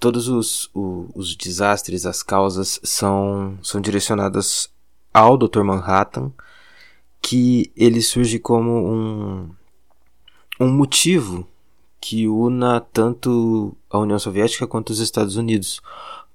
todos 0.00 0.28
os, 0.28 0.68
o- 0.74 1.08
os 1.14 1.34
desastres, 1.36 2.04
as 2.04 2.22
causas 2.22 2.80
são, 2.82 3.56
são 3.62 3.80
direcionadas 3.80 4.68
ao 5.14 5.38
Dr. 5.38 5.62
Manhattan, 5.62 6.30
que 7.22 7.70
ele 7.76 8.02
surge 8.02 8.38
como 8.38 8.70
um, 8.92 9.48
um 10.60 10.68
motivo 10.68 11.46
que 12.00 12.28
una 12.28 12.80
tanto 12.80 13.74
a 13.88 13.98
União 13.98 14.18
Soviética 14.18 14.66
quanto 14.66 14.90
os 14.90 14.98
Estados 14.98 15.36
Unidos 15.36 15.80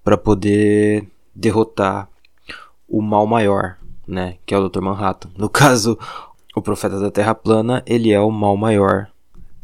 para 0.04 0.18
poder 0.18 1.08
derrotar 1.36 2.10
o 2.88 3.02
mal 3.02 3.28
maior, 3.28 3.78
né, 4.08 4.38
que 4.46 4.54
é 4.54 4.58
o 4.58 4.68
Dr. 4.68 4.82
Manhattan. 4.82 5.30
No 5.38 5.48
caso, 5.52 5.98
o 6.56 6.62
profeta 6.62 7.00
da 7.00 7.12
Terra 7.12 7.36
plana, 7.36 7.84
ele 7.86 8.12
é 8.12 8.20
o 8.20 8.32
mal 8.32 8.58
maior 8.58 9.08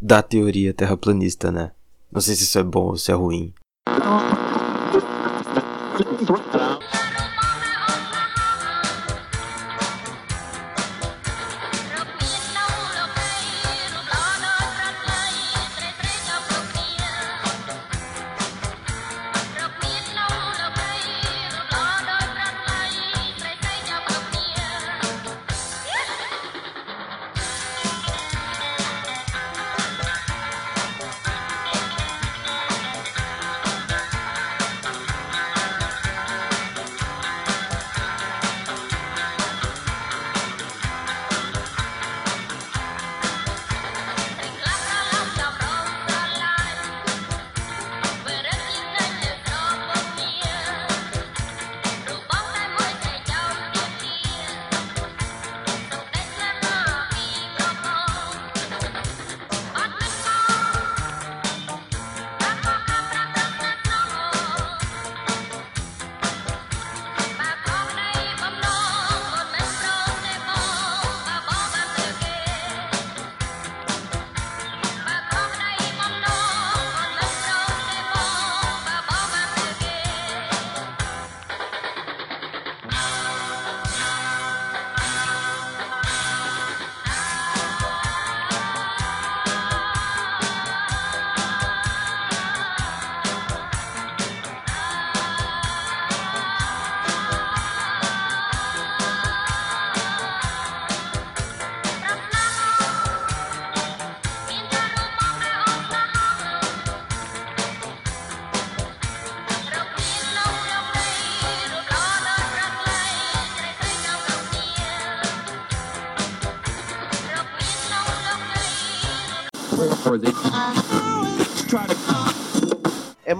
da 0.01 0.21
teoria 0.21 0.73
terraplanista, 0.73 1.51
né? 1.51 1.71
Não 2.11 2.21
sei 2.21 2.35
se 2.35 2.43
isso 2.43 2.59
é 2.59 2.63
bom 2.63 2.89
ou 2.89 2.97
se 2.97 3.11
é 3.11 3.15
ruim. 3.15 3.53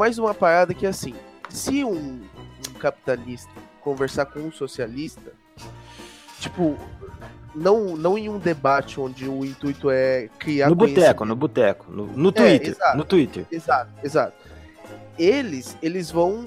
Mais 0.06 0.20
uma 0.20 0.36
parada 0.36 0.72
que 0.72 0.86
assim, 0.86 1.16
se 1.50 1.84
um, 1.84 2.22
um 2.70 2.74
capitalista 2.78 3.50
conversar 3.82 4.28
com 4.28 4.40
um 4.40 4.52
socialista, 4.52 5.32
tipo, 6.40 6.78
não, 7.56 7.98
não 7.98 8.16
em 8.16 8.30
um 8.30 8.38
debate 8.38 9.00
onde 9.00 9.28
o 9.28 9.44
intuito 9.44 9.90
é 9.90 10.30
criar 10.38 10.70
No 10.70 10.76
boteco, 10.76 11.26
no 11.26 11.36
boteco, 11.36 11.92
no, 11.92 12.06
no 12.06 12.30
É, 12.30 12.32
Twitter, 12.34 12.70
exato. 12.70 12.98
no 12.98 13.04
Twitter. 13.04 13.46
Exato, 13.52 13.92
exato. 14.04 14.34
Eles, 15.18 15.76
eles 15.82 16.12
vão, 16.12 16.46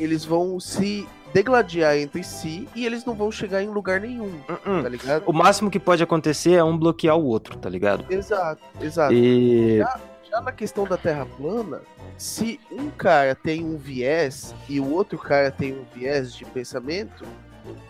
eles 0.00 0.24
vão 0.24 0.58
se 0.58 1.06
degladiar 1.32 1.96
entre 1.96 2.24
si 2.24 2.68
e 2.74 2.84
eles 2.84 3.04
não 3.04 3.14
vão 3.14 3.30
chegar 3.30 3.62
em 3.62 3.68
lugar 3.68 4.00
nenhum, 4.00 4.32
Hum, 4.66 4.82
tá 4.82 4.88
ligado? 4.88 5.22
O 5.26 5.32
máximo 5.32 5.70
que 5.70 5.78
pode 5.78 6.02
acontecer 6.02 6.54
é 6.54 6.64
um 6.64 6.76
bloquear 6.76 7.16
o 7.16 7.24
outro, 7.24 7.56
tá 7.56 7.68
ligado? 7.70 8.04
Exato, 8.12 8.62
exato. 8.80 9.12
E 9.14 9.78
Já 9.78 10.00
na 10.40 10.52
questão 10.52 10.84
da 10.84 10.96
Terra 10.96 11.26
plana, 11.36 11.80
se 12.16 12.58
um 12.70 12.90
cara 12.90 13.34
tem 13.34 13.64
um 13.64 13.76
viés 13.76 14.54
e 14.68 14.80
o 14.80 14.90
outro 14.92 15.18
cara 15.18 15.50
tem 15.50 15.72
um 15.74 15.84
viés 15.94 16.34
de 16.34 16.44
pensamento, 16.44 17.24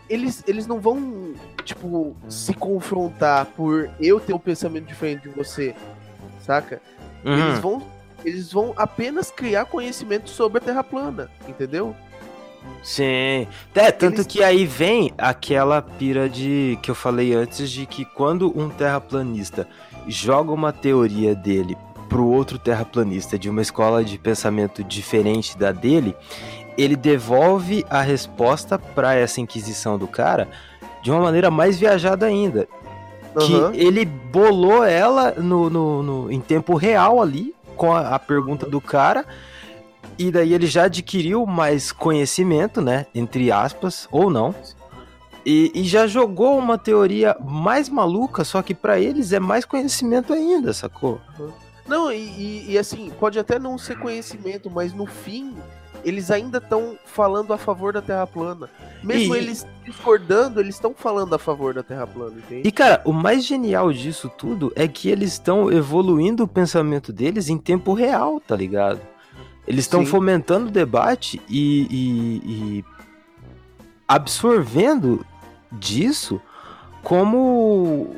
eles, 0.09 0.43
eles 0.47 0.67
não 0.67 0.81
vão, 0.81 1.35
tipo, 1.65 2.17
se 2.29 2.55
confrontar 2.55 3.47
por 3.47 3.91
eu 4.01 4.19
ter 4.19 4.33
um 4.33 4.39
pensamento 4.39 4.87
diferente 4.87 5.23
de 5.23 5.29
você. 5.31 5.75
saca? 6.41 6.81
Uhum. 7.25 7.33
Eles 7.49 7.59
vão 7.59 7.97
eles 8.25 8.53
vão 8.53 8.73
apenas 8.77 9.31
criar 9.31 9.67
conhecimento 9.67 10.29
sobre 10.31 10.59
a 10.59 10.61
Terra 10.61 10.83
plana, 10.83 11.31
entendeu? 11.47 11.95
Sim. 12.83 13.47
É, 13.75 13.93
tanto 13.93 14.17
Eles- 14.17 14.27
que 14.27 14.43
aí 14.43 14.67
vem 14.67 15.13
aquela 15.19 15.81
pira 15.81 16.29
de 16.29 16.77
que 16.83 16.91
eu 16.91 16.95
falei 16.95 17.35
antes 17.35 17.71
de 17.71 17.87
que 17.87 18.05
quando 18.05 18.53
um 18.59 18.69
terraplanista 18.69 19.69
joga 20.09 20.51
uma 20.51 20.73
teoria 20.73 21.35
dele 21.37 21.77
pro 22.09 22.27
outro 22.27 22.59
terraplanista 22.59 23.38
de 23.38 23.49
uma 23.51 23.62
escola 23.62 24.05
de 24.05 24.19
pensamento 24.19 24.83
diferente 24.85 25.57
da 25.59 25.73
dele, 25.73 26.14
ele 26.79 26.97
devolve 26.97 27.85
a 27.88 28.01
resposta 28.03 28.79
pra 28.79 29.14
essa 29.14 29.40
inquisição 29.40 29.99
do 29.99 30.07
cara 30.07 30.49
de 31.03 31.11
uma 31.11 31.21
maneira 31.21 31.51
mais 31.51 31.79
viajada 31.79 32.27
ainda. 32.27 32.69
Que 33.38 33.55
Aham. 33.55 33.73
ele 33.75 34.05
bolou 34.05 34.83
ela 34.85 35.33
no, 35.33 35.69
no- 35.69 36.03
no- 36.03 36.33
em 36.33 36.40
tempo 36.40 36.75
real 36.75 37.21
ali, 37.21 37.55
com 37.77 37.92
a, 37.92 38.14
a 38.14 38.19
pergunta 38.19 38.66
do 38.66 38.81
cara. 38.81 39.25
E 40.19 40.31
daí 40.31 40.55
ele 40.55 40.66
já 40.66 40.85
adquiriu 40.85 41.45
mais 41.45 41.92
conhecimento, 41.92 42.81
né? 42.81 43.05
Entre 43.14 43.53
aspas, 43.53 44.09
ou 44.11 44.31
não. 44.31 44.55
E, 45.45 45.71
e 45.75 45.85
já 45.85 46.07
jogou 46.07 46.59
uma 46.59 46.77
teoria 46.79 47.37
mais 47.45 47.88
maluca, 47.88 48.42
só 48.42 48.62
que 48.62 48.75
pra 48.75 48.99
eles 48.99 49.33
é 49.33 49.38
mais 49.38 49.64
conhecimento 49.64 50.33
ainda, 50.33 50.73
sacou? 50.73 51.21
Não, 51.88 52.11
e, 52.11 52.16
e- 52.16 52.66
e 52.72 52.79
assim, 52.79 53.11
pode 53.18 53.38
até 53.38 53.59
não 53.59 53.79
ser 53.79 53.99
conhecimento, 53.99 54.70
mas 54.70 54.92
no 54.92 55.07
fim, 55.07 55.57
eles 56.05 56.31
ainda 56.31 56.59
estão 56.59 56.99
falando 57.05 57.53
a 57.53 57.59
favor 57.59 57.92
da 57.92 58.03
Terra 58.03 58.27
plana. 58.27 58.68
Mesmo 59.03 59.35
E- 59.35 59.38
eles 59.38 59.66
discordando, 59.85 60.61
eles 60.61 60.75
estão 60.77 60.94
falando 60.94 61.35
a 61.35 61.38
favor 61.38 61.72
da 61.75 61.83
Terra 61.83 62.07
plana, 62.07 62.37
entende? 62.38 62.66
E 62.68 62.72
cara, 62.72 63.01
o 63.05 63.12
mais 63.12 63.44
genial 63.44 63.92
disso 63.92 64.29
tudo 64.37 64.72
é 64.75 64.87
que 64.88 65.09
eles 65.09 65.33
estão 65.33 65.70
evoluindo 65.70 66.44
o 66.44 66.49
pensamento 66.49 67.12
deles 67.12 67.49
em 67.49 67.59
tempo 67.59 67.92
real, 67.92 68.40
tá 68.40 68.57
ligado? 68.57 69.01
Eles 69.66 69.85
estão 69.85 70.07
fomentando 70.07 70.68
o 70.68 70.70
debate 70.70 71.40
e, 71.49 71.83
e- 71.90 72.42
e 72.79 72.85
absorvendo 74.07 75.25
disso 75.72 76.40
como 77.03 78.14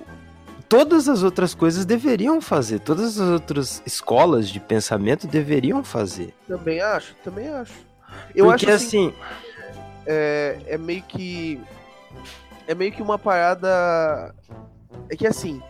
todas 0.69 1.09
as 1.09 1.23
outras 1.23 1.55
coisas 1.55 1.85
deveriam 1.85 2.41
fazer, 2.41 2.81
todas 2.81 3.19
as 3.19 3.29
outras 3.29 3.83
escolas 3.87 4.49
de 4.49 4.61
pensamento 4.61 5.27
deveriam 5.27 5.83
fazer. 5.83 6.35
Também 6.47 6.81
acho, 6.81 7.15
também 7.25 7.49
acho. 7.49 7.73
Eu 8.35 8.47
Porque 8.47 8.67
acho 8.67 8.75
assim, 8.75 9.09
assim, 9.09 9.15
é, 10.07 10.59
é 10.67 10.79
meio 10.79 11.03
que. 11.03 11.61
É 12.67 12.75
meio 12.75 12.93
que 12.93 13.03
uma 13.03 13.19
parada. 13.19 14.35
É 15.11 15.17
que 15.17 15.27
assim. 15.27 15.63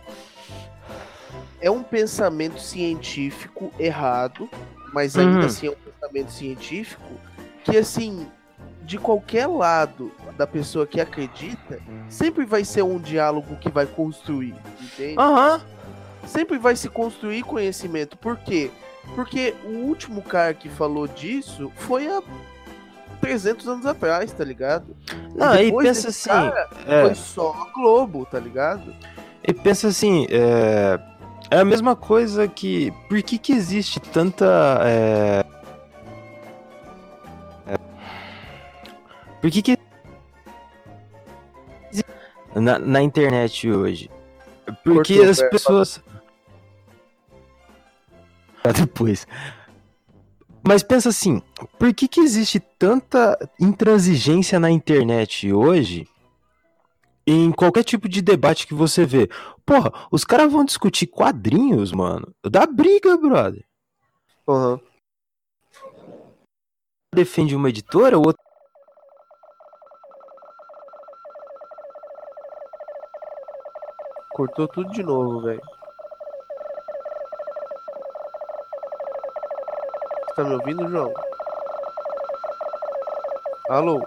É 1.61 1.69
um 1.69 1.83
pensamento 1.83 2.59
científico 2.59 3.71
errado, 3.77 4.49
mas 4.93 5.17
ainda 5.17 5.39
Uhum. 5.39 5.45
assim 5.45 5.67
é 5.67 5.71
um 5.71 5.75
pensamento 5.75 6.31
científico 6.31 7.03
que, 7.65 7.75
assim, 7.75 8.27
de 8.89 8.97
qualquer 8.97 9.45
lado 9.45 10.11
da 10.35 10.47
pessoa 10.47 10.87
que 10.87 10.99
acredita, 10.99 11.79
sempre 12.09 12.43
vai 12.43 12.65
ser 12.65 12.81
um 12.81 12.97
diálogo 12.97 13.55
que 13.57 13.69
vai 13.69 13.85
construir, 13.85 14.55
entende? 14.81 15.13
aham, 15.15 15.61
sempre 16.25 16.57
vai 16.57 16.75
se 16.75 16.89
construir 16.89 17.43
conhecimento. 17.43 18.17
Por 18.17 18.35
quê? 18.37 18.71
Porque 19.13 19.53
o 19.63 19.85
último 19.85 20.23
cara 20.23 20.55
que 20.55 20.67
falou 20.67 21.07
disso 21.07 21.71
foi 21.75 22.07
há 22.07 22.19
300 23.21 23.67
anos 23.67 23.85
atrás, 23.85 24.31
tá 24.31 24.43
ligado? 24.43 24.97
não, 25.35 25.49
aí 25.49 25.65
depois 25.65 25.87
pensa 25.87 26.09
assim, 26.09 26.29
cara, 26.29 26.67
é, 26.87 27.05
Foi 27.05 27.13
só 27.13 27.51
a 27.51 27.71
Globo, 27.71 28.25
tá 28.25 28.39
ligado? 28.39 28.95
E 29.47 29.53
pensa 29.53 29.89
assim, 29.89 30.25
é, 30.31 30.99
é 31.51 31.59
a 31.59 31.65
mesma 31.65 31.95
coisa 31.95 32.47
que. 32.47 32.91
Por 33.07 33.21
que, 33.21 33.37
que 33.37 33.53
existe 33.53 33.99
tanta. 33.99 34.79
é, 34.83 35.45
por 39.41 39.51
que, 39.51 39.61
que. 39.61 39.77
Na, 42.55 42.79
na 42.79 43.01
internet 43.01 43.69
hoje? 43.69 44.09
Porque 44.83 45.15
Cortou, 45.15 45.29
as 45.29 45.39
é, 45.39 45.49
pessoas. 45.49 46.03
Ah, 48.63 48.71
Depois. 48.71 49.25
Mas 50.61 50.83
pensa 50.83 51.09
assim, 51.09 51.41
por 51.77 51.93
que, 51.93 52.07
que 52.07 52.19
existe 52.19 52.59
tanta 52.59 53.37
intransigência 53.59 54.59
na 54.59 54.69
internet 54.69 55.51
hoje 55.51 56.07
em 57.25 57.51
qualquer 57.51 57.83
tipo 57.83 58.09
de 58.09 58.21
debate 58.21 58.67
que 58.67 58.73
você 58.73 59.05
vê? 59.05 59.29
Porra, 59.65 59.91
os 60.11 60.23
caras 60.23 60.51
vão 60.51 60.65
discutir 60.65 61.07
quadrinhos, 61.07 61.91
mano. 61.91 62.33
Dá 62.43 62.65
briga, 62.65 63.15
brother. 63.17 63.63
Aham. 64.47 64.79
Defende 67.13 67.55
uma 67.55 67.69
editora, 67.69 68.17
o 68.17 68.21
outro. 68.25 68.48
Cortou 74.39 74.69
tudo 74.69 74.89
de 74.91 75.03
novo, 75.03 75.41
velho. 75.41 75.61
Tá 80.33 80.45
me 80.45 80.53
ouvindo, 80.53 80.87
João? 80.87 81.13
Alô? 83.67 84.01